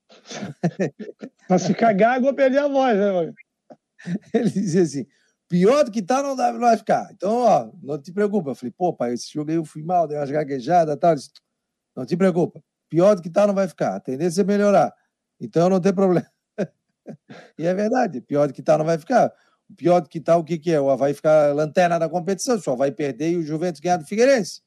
[1.48, 3.34] Mas se cagar, vou perder a voz, né, mano?
[4.34, 5.06] Ele dizia assim,
[5.56, 7.10] pior do que tá não, dá, não vai ficar.
[7.14, 8.50] Então, ó, não te preocupa.
[8.50, 11.16] Eu falei, pô, pai, esse jogo aí eu fui mal, dei umas gaguejadas e tal.
[11.16, 11.30] Disse,
[11.96, 12.62] não te preocupa.
[12.90, 13.96] Pior do que tá não vai ficar.
[13.96, 14.94] A tendência é melhorar.
[15.40, 16.28] Então não tem problema.
[17.58, 19.32] e é verdade, pior do que tá não vai ficar.
[19.78, 20.82] Pior do que tá, o que, que é?
[20.82, 24.62] O Havaí ficar lanterna da competição, só vai perder e o Juventus ganhar do Figueirense.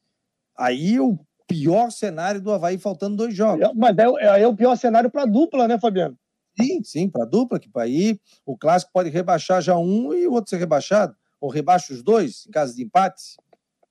[0.57, 3.71] Aí o pior cenário do Havaí faltando dois jogos.
[3.77, 6.17] Mas é, é o pior cenário para dupla, né, Fabiano?
[6.61, 10.27] Sim, sim, para a dupla, que para aí o clássico pode rebaixar já um e
[10.27, 13.37] o outro ser rebaixado, ou rebaixa os dois em caso de empate.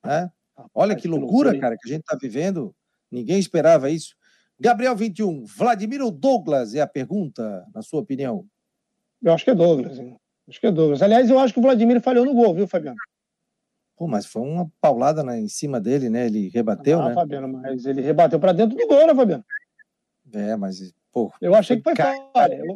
[0.03, 0.29] Né?
[0.73, 2.75] Olha que loucura, cara, que a gente está vivendo.
[3.11, 4.15] Ninguém esperava isso.
[4.59, 8.45] Gabriel 21, Vladimir ou Douglas é a pergunta, na sua opinião?
[9.21, 9.99] Eu acho que é Douglas.
[9.99, 10.17] Hein?
[10.47, 11.01] Acho que é Douglas.
[11.01, 12.97] Aliás, eu acho que o Vladimir falhou no gol, viu, Fabiano?
[13.95, 16.27] Pô, mas foi uma paulada né, em cima dele, né?
[16.27, 17.15] Ele rebateu, ah, né?
[17.15, 19.45] Fabiano, mas ele rebateu para dentro do gol, né, Fabiano?
[20.33, 21.33] É, mas, pô.
[21.41, 22.55] Eu achei que foi falha.
[22.55, 22.75] Eu...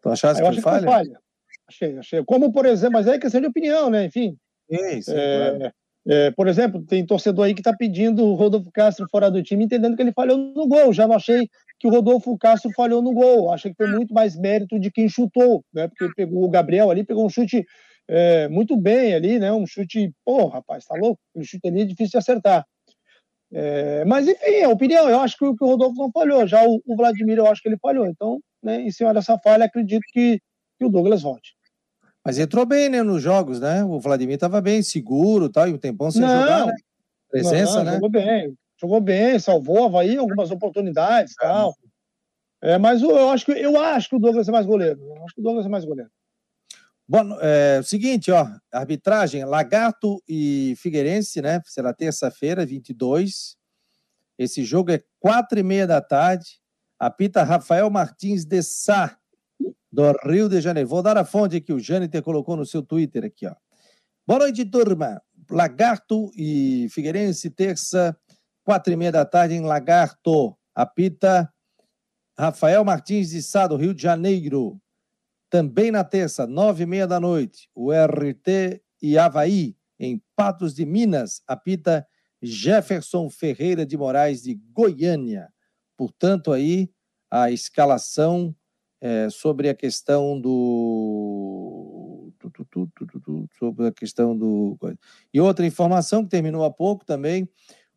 [0.00, 0.78] Tu achaste que foi falha?
[0.78, 1.20] Que foi falha?
[1.68, 2.24] Achei, achei.
[2.24, 4.04] Como, por exemplo, mas é questão de opinião, né?
[4.04, 4.36] Enfim.
[4.70, 5.74] Sim, sim, é, claro.
[6.08, 9.64] é, por exemplo, tem torcedor aí que está pedindo o Rodolfo Castro fora do time,
[9.64, 10.92] entendendo que ele falhou no gol.
[10.92, 11.48] Já não achei
[11.80, 13.52] que o Rodolfo Castro falhou no gol.
[13.52, 15.88] Achei que foi muito mais mérito de quem chutou, né?
[15.88, 17.66] Porque pegou o Gabriel ali, pegou um chute
[18.08, 19.52] é, muito bem ali, né?
[19.52, 21.20] Um chute, pô, rapaz, tá louco?
[21.34, 22.64] Um chute ali é difícil de acertar.
[23.52, 26.46] É, mas, enfim, a opinião, eu acho que o, que o Rodolfo não falhou.
[26.46, 28.06] Já o, o, Vladimir, eu acho que ele falhou.
[28.06, 30.40] Então, né, em cima dessa falha, acredito que,
[30.78, 31.54] que o Douglas volte.
[32.24, 33.84] Mas entrou bem, né, nos jogos, né?
[33.84, 36.72] O Vladimir estava bem, seguro, tal, e o tempão sem não, jogar, né?
[37.30, 37.92] Presença, não, né?
[37.94, 41.72] Jogou bem, jogou bem, salvou Havaí algumas oportunidades, e tal.
[42.62, 45.00] É, mas eu acho que eu acho que o Douglas é mais goleiro.
[45.00, 46.10] Eu acho que o Douglas é mais goleiro.
[47.08, 51.62] Bom, é o seguinte, ó, arbitragem, Lagarto e Figueirense, né?
[51.64, 53.56] Será terça-feira, 22.
[54.36, 56.60] Esse jogo é quatro e meia da tarde.
[56.98, 59.16] Apita Rafael Martins de Sá,
[59.92, 60.88] do Rio de Janeiro.
[60.88, 63.54] Vou dar a fonte que o Jâniter colocou no seu Twitter aqui, ó.
[64.26, 65.22] Boa noite, turma.
[65.48, 68.18] Lagarto e Figueirense, terça,
[68.64, 70.58] quatro e meia da tarde em Lagarto.
[70.74, 71.48] Apita
[72.36, 74.80] Rafael Martins de Sá, do Rio de Janeiro.
[75.48, 80.84] Também na terça, nove e meia da noite, o RT e Havaí, em Patos de
[80.84, 82.06] Minas, apita
[82.42, 85.48] Jefferson Ferreira de Moraes, de Goiânia.
[85.96, 86.90] Portanto, aí
[87.30, 88.54] a escalação
[89.00, 92.32] é, sobre a questão do.
[93.58, 94.78] Sobre a questão do.
[95.32, 97.48] E outra informação que terminou há pouco também: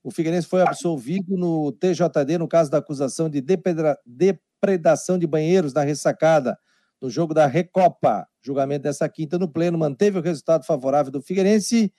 [0.04, 5.82] o Figueirense foi absolvido no TJD no caso da acusação de depredação de banheiros na
[5.82, 6.58] ressacada
[7.02, 8.28] no jogo da Recopa.
[8.42, 11.94] Julgamento dessa quinta no Pleno manteve o resultado favorável do Figueirense,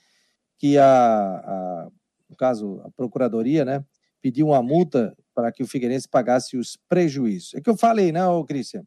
[0.58, 1.88] que a, a
[2.30, 3.84] no caso, a Procuradoria, né,
[4.22, 7.54] pediu uma multa para que o Figueirense pagasse os prejuízos.
[7.54, 8.84] É que eu falei, né, Cristian?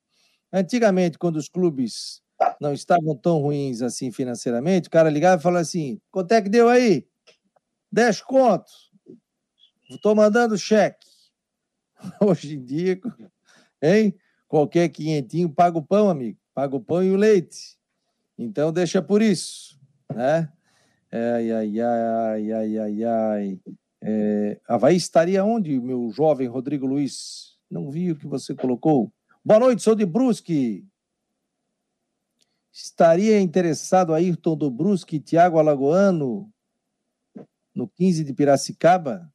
[0.51, 2.21] Antigamente, quando os clubes
[2.61, 6.49] não estavam tão ruins assim financeiramente, o cara ligava e falava assim: quanto é que
[6.49, 7.05] deu aí?
[7.91, 8.91] 10 contos.
[9.89, 11.05] Estou mandando cheque.
[12.21, 12.99] Hoje em dia,
[13.81, 14.15] hein?
[14.53, 16.37] Qualquer quinhentinho paga o pão, amigo.
[16.53, 17.75] Paga o pão e o leite.
[18.37, 19.79] Então deixa por isso,
[20.13, 20.47] né?
[21.11, 23.59] Ai, ai, ai, ai, ai, ai.
[23.99, 27.57] É, Havaí estaria onde, meu jovem Rodrigo Luiz?
[27.67, 29.11] Não vi o que você colocou.
[29.43, 30.87] Boa noite, sou de Brusque.
[32.71, 36.47] Estaria interessado Ayrton do Brusque e Tiago Alagoano
[37.73, 39.32] no 15 de Piracicaba?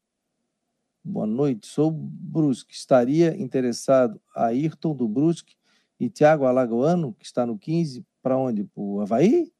[1.08, 2.74] Boa noite, sou Brusque.
[2.74, 5.54] Estaria interessado Ayrton do Brusque
[5.98, 8.64] e Tiago Alagoano, que está no 15, para onde?
[8.64, 9.50] Para o Havaí?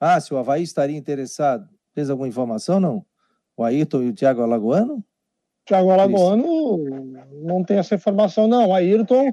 [0.00, 1.68] Ah, se o Havaí estaria interessado.
[1.92, 3.04] Fez alguma informação, não?
[3.54, 5.04] O Ayrton e o Tiago Alagoano?
[5.66, 6.78] Tiago Alagoano
[7.42, 8.68] não tem essa informação, não.
[8.68, 9.30] O Ayrton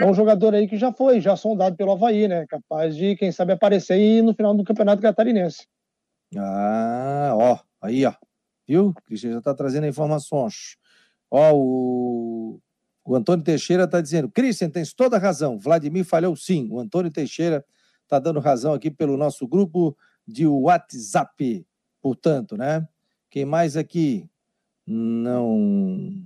[0.00, 2.44] é um jogador aí que já foi, já sondado pelo Havaí, né?
[2.48, 5.68] Capaz de, quem sabe, aparecer aí no final do Campeonato Catarinense.
[6.36, 8.12] Ah, ó, aí, ó
[8.68, 8.92] viu?
[9.06, 10.76] Cristian já está trazendo informações.
[11.30, 12.60] Ó, o,
[13.04, 15.58] o Antônio Teixeira está dizendo: Cristian, tens toda a razão.
[15.58, 16.68] Vladimir falhou sim.
[16.70, 17.64] O Antônio Teixeira
[18.02, 19.96] está dando razão aqui pelo nosso grupo
[20.26, 21.66] de WhatsApp,
[22.02, 22.86] portanto, né?
[23.30, 24.28] Quem mais aqui?
[24.86, 26.22] Não.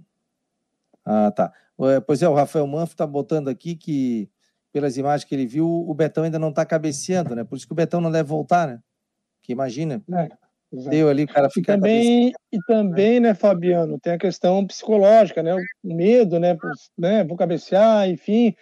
[1.05, 1.53] Ah, tá.
[1.81, 4.31] É, pois é, o Rafael Manfro está botando aqui que,
[4.73, 7.43] pelas imagens que ele viu, o Betão ainda não está cabeceando, né?
[7.43, 8.81] Por isso que o Betão não deve voltar, né?
[9.43, 10.03] Que imagina.
[10.13, 10.29] É.
[10.73, 11.73] Deu ali, o cara fica.
[11.73, 15.55] E também, e também, né, Fabiano, tem a questão psicológica, né?
[15.55, 16.55] O medo, né?
[16.55, 17.23] Por, né?
[17.25, 18.55] Vou cabecear, enfim.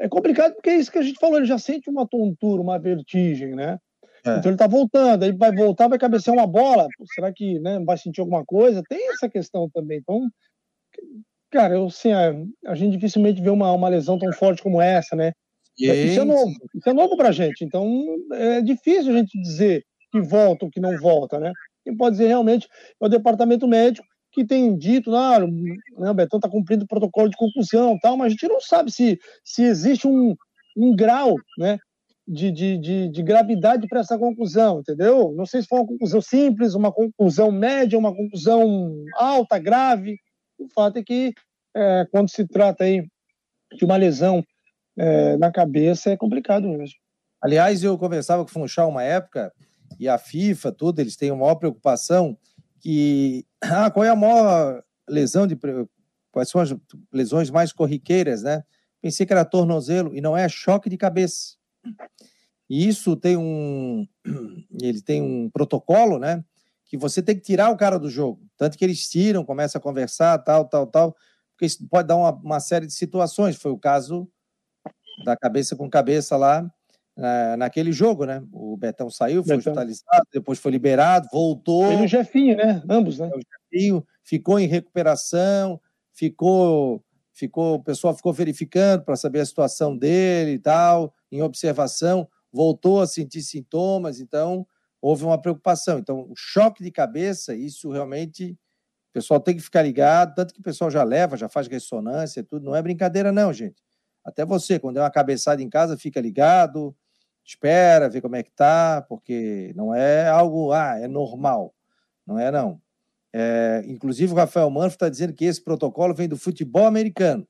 [0.00, 2.78] É complicado porque é isso que a gente falou, ele já sente uma tontura, uma
[2.78, 3.78] vertigem, né?
[4.26, 4.38] É.
[4.38, 6.88] Então ele tá voltando, aí vai voltar, vai cabecear uma bola.
[7.14, 8.82] Será que né, vai sentir alguma coisa?
[8.88, 9.98] Tem essa questão também.
[9.98, 10.26] Então,
[11.52, 12.34] cara, eu, assim, a,
[12.66, 15.32] a gente dificilmente vê uma, uma lesão tão forte como essa, né?
[15.78, 17.64] Isso é novo, isso é novo pra gente.
[17.64, 19.84] Então é difícil a gente dizer
[20.14, 21.52] que volta ou que não volta, né?
[21.82, 22.68] Quem pode dizer realmente
[23.00, 27.28] é o departamento médico que tem dito, ah, né, o Betão está cumprindo o protocolo
[27.28, 30.34] de conclusão, tal, mas a gente não sabe se, se existe um,
[30.76, 31.78] um grau né,
[32.26, 35.32] de, de, de, de gravidade para essa conclusão, entendeu?
[35.36, 40.16] Não sei se foi uma conclusão simples, uma conclusão média, uma conclusão alta, grave.
[40.58, 41.32] O fato é que,
[41.76, 43.04] é, quando se trata aí
[43.76, 44.42] de uma lesão
[44.96, 46.96] é, na cabeça, é complicado mesmo.
[47.40, 49.52] Aliás, eu conversava com o Funchal uma época,
[49.98, 52.36] e a FIFA, tudo, eles têm uma maior preocupação
[52.80, 55.56] que ah, qual é a maior lesão de
[56.30, 56.74] quais são as
[57.12, 58.64] lesões mais corriqueiras, né?
[59.00, 61.56] Pensei que era tornozelo e não é choque de cabeça.
[62.68, 64.06] E isso tem um
[64.82, 66.44] ele tem um protocolo, né?
[66.86, 69.82] Que você tem que tirar o cara do jogo, tanto que eles tiram, começam a
[69.82, 71.16] conversar, tal, tal, tal,
[71.52, 73.56] porque isso pode dar uma, uma série de situações.
[73.56, 74.28] Foi o caso
[75.24, 76.70] da cabeça com cabeça lá
[77.16, 78.42] é, naquele jogo, né?
[78.52, 81.90] O Betão saiu, foi hospitalizado, depois foi liberado, voltou.
[81.92, 82.82] Ele e o Jefinho, né?
[82.88, 83.28] Ambos, né?
[83.28, 85.80] O Jefinho ficou em recuperação,
[86.12, 92.28] ficou, ficou, o pessoal ficou verificando para saber a situação dele e tal, em observação,
[92.52, 94.66] voltou a sentir sintomas, então
[95.00, 95.98] houve uma preocupação.
[95.98, 98.52] Então, o choque de cabeça, isso realmente
[99.10, 102.42] o pessoal tem que ficar ligado, tanto que o pessoal já leva, já faz ressonância,
[102.42, 103.80] tudo, não é brincadeira não, gente.
[104.24, 106.96] Até você, quando é uma cabeçada em casa, fica ligado,
[107.44, 111.74] espera, vê como é que tá, porque não é algo, ah, é normal.
[112.26, 112.80] Não é, não.
[113.32, 117.46] É, inclusive, o Rafael Manfro está dizendo que esse protocolo vem do futebol americano.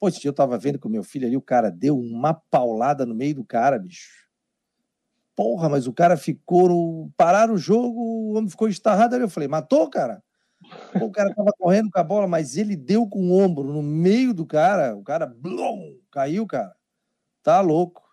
[0.00, 3.34] Pô, eu estava vendo com meu filho ali, o cara deu uma paulada no meio
[3.34, 4.26] do cara, bicho.
[5.34, 6.68] Porra, mas o cara ficou.
[6.68, 7.10] No...
[7.16, 9.24] Pararam o jogo, o homem ficou estarrado ali.
[9.24, 10.22] Eu falei, matou, cara?
[10.98, 13.82] Pô, o cara tava correndo com a bola, mas ele deu com o ombro no
[13.82, 14.96] meio do cara.
[14.96, 16.74] O cara blum, caiu, cara.
[17.42, 18.05] Tá louco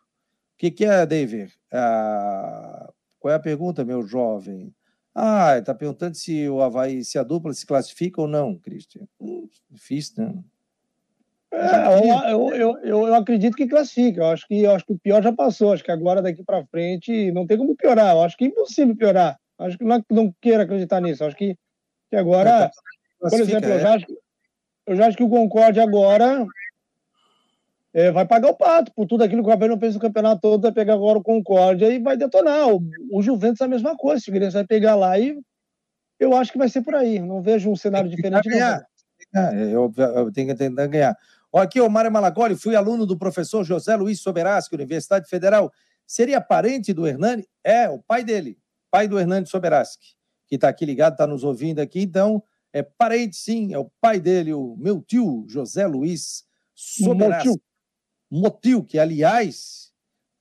[0.64, 1.54] que, que é, David?
[1.74, 2.90] Ah,
[3.20, 4.74] qual é a pergunta, meu jovem?
[5.14, 9.06] Ah, está perguntando se o Havaí, se a dupla se classifica ou não, Cristian.
[9.20, 10.34] Hum, difícil, né?
[11.52, 14.22] É, eu, eu, eu, eu, acredito que classifica.
[14.22, 15.74] Eu acho que, eu acho que o pior já passou.
[15.74, 18.16] Acho que agora, daqui para frente, não tem como piorar.
[18.16, 19.38] Eu acho que é impossível piorar.
[19.60, 21.24] Acho que não, não queira acreditar nisso.
[21.24, 21.56] Acho que,
[22.10, 22.72] que agora,
[23.20, 23.80] por exemplo, eu, é.
[23.80, 24.06] já acho,
[24.88, 26.44] eu já acho que o Concorde agora
[27.94, 30.42] é, vai pagar o pato por tudo aquilo que o Abel não fez no campeonato
[30.42, 32.74] todo, vai pegar agora o Concórdia e vai detonar.
[32.74, 32.82] O,
[33.12, 35.40] o Juventus é a mesma coisa, o Figueirense vai pegar lá e
[36.20, 37.20] eu acho que vai ser por aí.
[37.20, 38.50] Não vejo um cenário diferente.
[38.50, 38.84] Ganhar.
[39.36, 41.16] É, eu, eu, tenho que tentar ganhar.
[41.54, 45.72] Aqui o Mário Malagoli, fui aluno do professor José Luiz Soberaschi, Universidade Federal.
[46.06, 47.48] Seria parente do Hernani?
[47.64, 48.58] É, o pai dele,
[48.90, 50.16] pai do Hernani Soberaschi,
[50.48, 52.02] que está aqui ligado, está nos ouvindo aqui.
[52.02, 57.50] Então, é parente sim, é o pai dele, o meu tio José Luiz Soberaschi.
[58.36, 59.92] Motil, que aliás,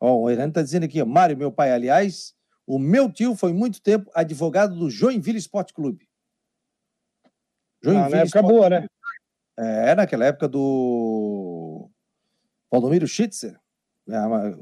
[0.01, 2.35] ó, o Hernani está dizendo aqui, ó, Mário, meu pai, aliás,
[2.67, 6.09] o meu tio foi muito tempo advogado do Joinville Esporte Clube.
[7.83, 8.87] Joinville ah, na época boa, né?
[9.59, 11.91] É, naquela época do
[12.71, 13.61] Valdomiro Schitzer,
[14.07, 14.19] né,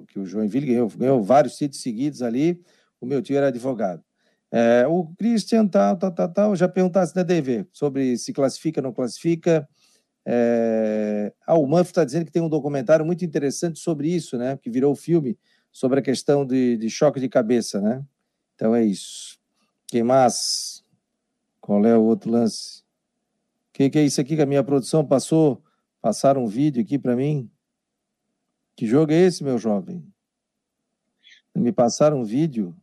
[0.08, 2.60] que o Joinville ganhou, ganhou vários títulos seguidos ali,
[3.00, 4.02] o meu tio era advogado.
[4.50, 8.84] É, o Christian, tal, tal, tal, tal, já perguntasse na DV sobre se classifica ou
[8.84, 9.68] não classifica.
[10.26, 11.32] É...
[11.46, 14.56] Ah, o Manfred está dizendo que tem um documentário muito interessante sobre isso, né?
[14.56, 15.38] Que virou filme
[15.72, 18.04] sobre a questão de, de choque de cabeça, né?
[18.54, 19.38] Então é isso.
[19.86, 20.84] Quem mais?
[21.60, 22.80] Qual é o outro lance?
[23.70, 25.62] O que, que, é isso aqui que a minha produção passou?
[26.00, 27.50] Passaram um vídeo aqui para mim.
[28.76, 30.04] Que jogo é esse, meu jovem?
[31.54, 32.76] Me passaram um vídeo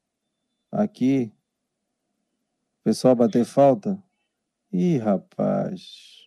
[0.72, 1.32] aqui.
[2.82, 4.02] O pessoal bater falta.
[4.72, 6.27] Ih, rapaz.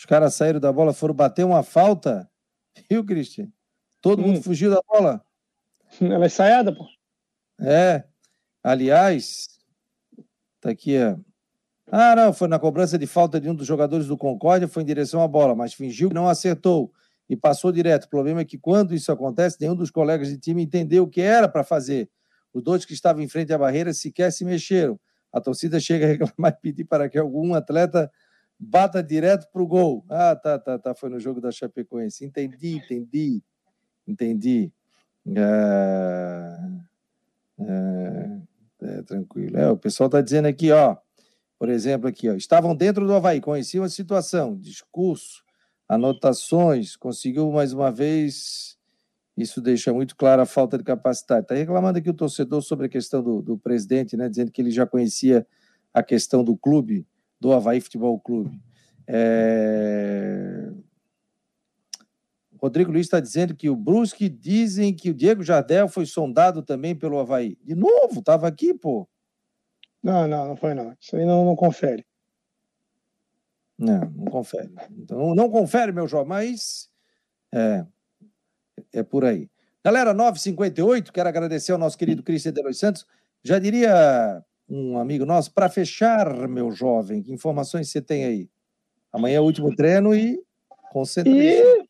[0.00, 2.26] Os caras saíram da bola, foram bater uma falta.
[2.88, 3.52] Viu, Cristian?
[4.00, 4.28] Todo hum.
[4.28, 5.22] mundo fugiu da bola.
[6.00, 6.88] Ela é ensaiada, pô.
[7.60, 8.04] É.
[8.64, 9.46] Aliás,
[10.58, 11.18] tá aqui, ó.
[11.92, 14.86] Ah, não, foi na cobrança de falta de um dos jogadores do Concórdia, foi em
[14.86, 16.90] direção à bola, mas fingiu que não acertou
[17.28, 18.04] e passou direto.
[18.04, 21.20] O problema é que quando isso acontece, nenhum dos colegas de time entendeu o que
[21.20, 22.08] era para fazer.
[22.54, 24.98] Os dois que estavam em frente à barreira sequer se mexeram.
[25.30, 28.10] A torcida chega a reclamar e pedir para que algum atleta
[28.60, 30.04] bata direto para o gol.
[30.10, 30.94] Ah, tá, tá, tá.
[30.94, 32.24] Foi no jogo da Chapecoense.
[32.24, 33.42] Entendi, entendi,
[34.06, 34.72] entendi.
[35.34, 36.58] É,
[37.60, 38.40] é,
[38.82, 39.56] é tranquilo.
[39.56, 40.96] É, o pessoal está dizendo aqui, ó.
[41.58, 42.34] Por exemplo, aqui, ó.
[42.34, 45.42] Estavam dentro do Havaí, conheciam a situação, discurso,
[45.88, 48.78] anotações, conseguiu mais uma vez
[49.36, 51.42] isso deixa muito clara a falta de capacidade.
[51.42, 54.70] Está reclamando aqui o torcedor sobre a questão do, do, presidente, né, dizendo que ele
[54.70, 55.46] já conhecia
[55.94, 57.06] a questão do clube,
[57.40, 58.60] do Havaí Futebol Clube.
[59.06, 60.70] É...
[62.60, 66.94] Rodrigo Luiz está dizendo que o Brusque dizem que o Diego Jardel foi sondado também
[66.94, 67.56] pelo Havaí.
[67.64, 69.08] De novo, estava aqui, pô.
[70.02, 70.94] Não, não, não foi não.
[71.00, 72.04] Isso aí não, não confere.
[73.78, 74.70] Não, não confere.
[74.90, 76.90] Então, não confere, meu jovem, mas
[77.52, 77.86] é,
[78.92, 79.50] é por aí.
[79.82, 83.06] Galera, 9h58, quero agradecer ao nosso querido Cristian de Los Santos.
[83.42, 88.48] Já diria um amigo nosso, para fechar, meu jovem, que informações você tem aí?
[89.12, 90.40] Amanhã é o último treino e
[90.92, 91.84] concentra E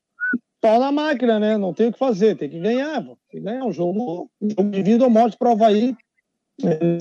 [0.60, 1.56] pau na máquina, né?
[1.56, 3.02] Não tem o que fazer, tem que ganhar.
[3.02, 5.94] Tem que ganhar um jogo, um jogo de vida ou morte para o Havaí.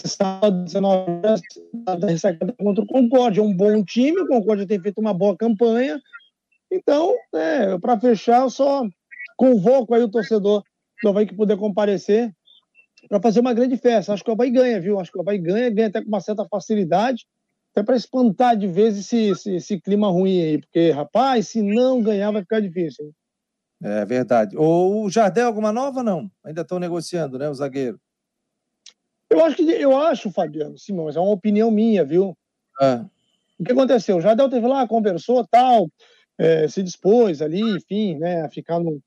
[0.05, 1.41] Sábado, 19 horas,
[1.73, 3.41] da ressacada contra o Concórdia.
[3.41, 5.99] É um bom time, o Concórdia tem feito uma boa campanha.
[6.71, 8.85] Então, é, para fechar, eu só
[9.39, 10.61] Convoco aí o torcedor
[11.01, 12.35] do Havaí que puder comparecer
[13.09, 14.13] para fazer uma grande festa.
[14.13, 14.99] Acho que o Havaí ganha, viu?
[14.99, 17.25] Acho que o Havaí ganha, ganha até com uma certa facilidade,
[17.73, 22.01] até para espantar de vez esse, esse, esse, clima ruim aí, porque, rapaz, se não
[22.01, 23.05] ganhar vai ficar difícil.
[23.05, 23.13] Hein?
[23.81, 24.55] É verdade.
[24.57, 26.29] O Jardel, alguma nova não?
[26.45, 27.99] Ainda estão negociando, né, o zagueiro?
[29.29, 32.37] Eu acho que eu acho, Fabiano, Simão, mas é uma opinião minha, viu?
[32.81, 33.05] É.
[33.59, 34.17] O que aconteceu?
[34.17, 35.89] O Jardel teve lá, conversou, tal,
[36.37, 39.01] é, se dispôs ali, enfim, né, a ficar no,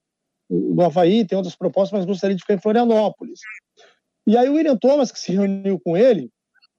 [0.48, 3.40] no Havaí, tem outras propostas, mas gostaria de ficar em Florianópolis.
[4.26, 6.30] E aí o William Thomas, que se reuniu com ele,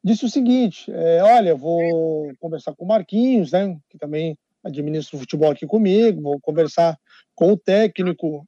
[0.03, 5.19] disse o seguinte: é, olha, vou conversar com o Marquinhos, né, que também administra o
[5.19, 6.97] futebol aqui comigo, vou conversar
[7.35, 8.47] com o técnico,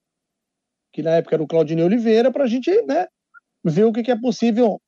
[0.93, 3.08] que na época era o Claudinei Oliveira, para a gente né,
[3.64, 4.82] ver o que, que é possível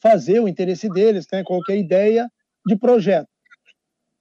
[0.00, 2.28] fazer, o interesse deles, né, qual que é a ideia
[2.66, 3.28] de projeto.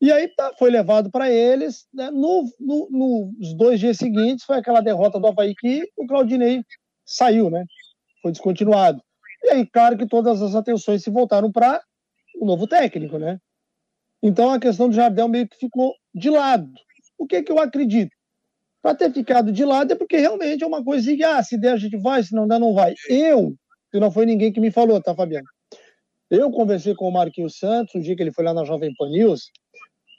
[0.01, 1.87] E aí tá, foi levado para eles.
[1.93, 2.11] Né?
[2.11, 2.89] No, no,
[3.37, 6.61] nos dois dias seguintes foi aquela derrota do Havaí que o Claudinei
[7.05, 7.65] saiu, né?
[8.23, 9.03] Foi descontinuado.
[9.43, 11.83] E aí, claro que todas as atenções se voltaram para
[12.39, 13.37] o novo técnico, né?
[14.23, 16.71] Então a questão do Jardel meio que ficou de lado.
[17.17, 18.15] O que, que eu acredito?
[18.81, 21.73] Para ter ficado de lado é porque realmente é uma coisa que, ah, se der
[21.73, 22.93] a gente vai, se não der, não vai.
[23.09, 23.53] Eu,
[23.91, 25.47] que não foi ninguém que me falou, tá, Fabiano?
[26.29, 29.09] Eu conversei com o Marquinhos Santos, o dia que ele foi lá na Jovem Pan
[29.09, 29.51] News,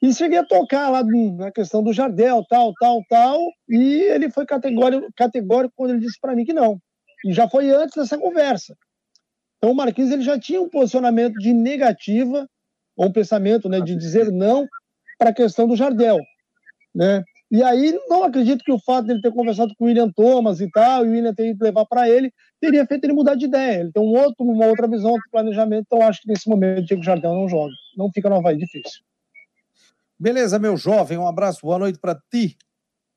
[0.03, 4.45] e cheguei a tocar lá na questão do Jardel, tal, tal, tal, e ele foi
[4.45, 6.79] categórico, categórico quando ele disse para mim que não.
[7.25, 8.77] E já foi antes dessa conversa.
[9.57, 12.49] Então o Marquinhos ele já tinha um posicionamento de negativa,
[12.97, 14.67] ou um pensamento né, de dizer não
[15.19, 16.19] para a questão do Jardel.
[16.95, 17.25] Né?
[17.51, 20.71] E aí não acredito que o fato dele ter conversado com o William Thomas e
[20.71, 23.81] tal, e o William ter ido levar para ele, teria feito ele mudar de ideia.
[23.81, 26.85] Ele tem um outro, uma outra visão, outro planejamento, então acho que nesse momento o
[26.85, 27.73] Diego Jardel não joga.
[27.97, 29.03] Não fica no Havaí, difícil.
[30.19, 32.57] Beleza, meu jovem, um abraço, boa noite para ti.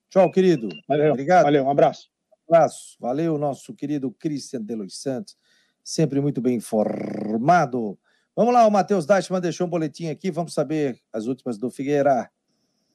[0.09, 0.69] Tchau, querido.
[0.87, 1.43] Valeu, Obrigado.
[1.43, 2.07] Valeu, um abraço.
[2.49, 2.95] Abraço.
[2.99, 5.35] Valeu, nosso querido Christian de Los Santos,
[5.83, 7.99] sempre muito bem informado.
[8.35, 12.29] Vamos lá, o Matheus Dashman deixou um boletim aqui, vamos saber as últimas do Figueira.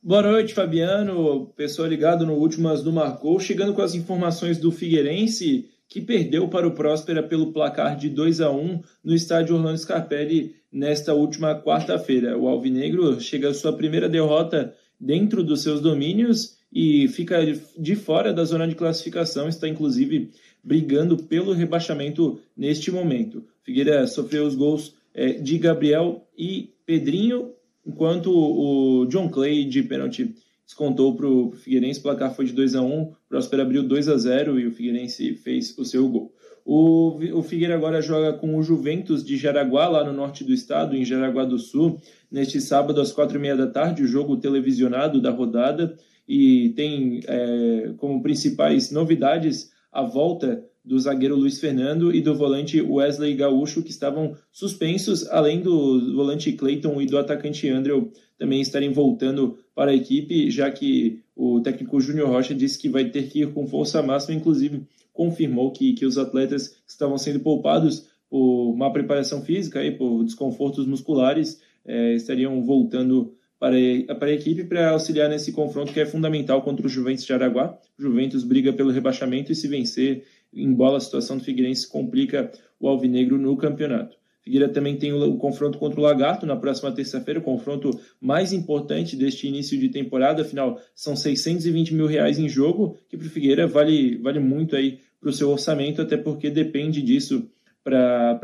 [0.02, 1.52] Boa noite, Fabiano.
[1.54, 6.66] Pessoal ligado no Últimas do Marcou, chegando com as informações do Figueirense, que perdeu para
[6.66, 12.38] o Próspera pelo placar de 2 a 1 no estádio Orlando Scarpelli nesta última quarta-feira.
[12.38, 17.38] O Alvinegro chega à sua primeira derrota dentro dos seus domínios e fica
[17.78, 20.30] de fora da zona de classificação, está inclusive
[20.64, 23.44] brigando pelo rebaixamento neste momento.
[23.62, 27.52] Figueira sofreu os gols é, de Gabriel e Pedrinho,
[27.86, 32.76] enquanto o John Clay de pênalti descontou para o Figueirense, o placar foi de 2
[32.76, 36.32] a 1 o Próspero abriu 2 a 0 e o Figueirense fez o seu gol.
[36.64, 40.96] O, o Figueira agora joga com o Juventus de Jaraguá, lá no norte do estado,
[40.96, 42.00] em Jaraguá do Sul,
[42.30, 45.96] neste sábado às quatro e meia da tarde, o jogo televisionado da rodada,
[46.26, 52.80] e tem é, como principais novidades a volta do zagueiro Luiz Fernando e do volante
[52.80, 58.92] Wesley Gaúcho, que estavam suspensos, além do volante Clayton e do atacante Andrew também estarem
[58.92, 63.42] voltando para a equipe, já que o técnico Júnior Rocha disse que vai ter que
[63.42, 68.90] ir com força máxima, inclusive confirmou que, que os atletas estavam sendo poupados por má
[68.90, 75.52] preparação física e por desconfortos musculares é, estariam voltando para a, equipe para auxiliar nesse
[75.52, 77.78] confronto que é fundamental contra o Juventus de Araguá.
[77.96, 82.50] O Juventus briga pelo rebaixamento e se vencer, embora a situação do Figueirense complica
[82.80, 84.16] o Alvinegro no campeonato.
[84.42, 88.52] Figueira também tem o, o, confronto contra o Lagarto na próxima terça-feira, o confronto mais
[88.52, 90.42] importante deste início de temporada.
[90.42, 94.98] Afinal, são 620 mil reais em jogo, que para o Figueira vale, vale muito aí
[95.20, 97.48] para o seu orçamento, até porque depende disso
[97.84, 98.40] para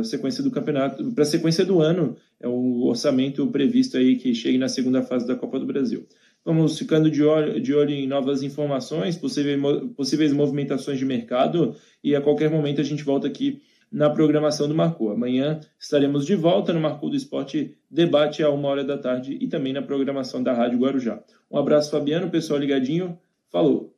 [0.00, 4.34] a sequência do campeonato, para a sequência do ano, é o orçamento previsto aí que
[4.34, 6.06] chegue na segunda fase da Copa do Brasil.
[6.44, 9.60] Vamos ficando de olho, de olho em novas informações, possíveis,
[9.96, 13.62] possíveis movimentações de mercado e a qualquer momento a gente volta aqui
[13.92, 15.12] na programação do Marcou.
[15.12, 19.46] Amanhã estaremos de volta no Marcou do Esporte Debate a uma hora da tarde e
[19.46, 21.22] também na programação da Rádio Guarujá.
[21.50, 23.16] Um abraço, Fabiano, pessoal ligadinho.
[23.50, 23.91] Falou!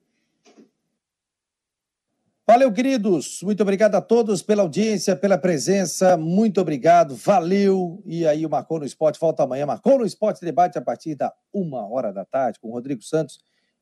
[2.46, 3.40] Valeu, queridos.
[3.42, 6.14] Muito obrigado a todos pela audiência, pela presença.
[6.14, 7.16] Muito obrigado.
[7.16, 8.02] Valeu.
[8.04, 9.64] E aí, o Marcou no Esporte volta amanhã.
[9.64, 13.38] Marcou no Esporte Debate a partir da uma hora da tarde com o Rodrigo Santos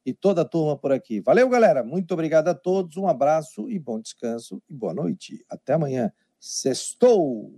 [0.06, 1.20] e toda a turma por aqui.
[1.20, 1.82] Valeu, galera.
[1.82, 2.96] Muito obrigado a todos.
[2.96, 5.44] Um abraço e bom descanso e boa noite.
[5.50, 6.12] Até amanhã.
[6.38, 7.50] Sextou!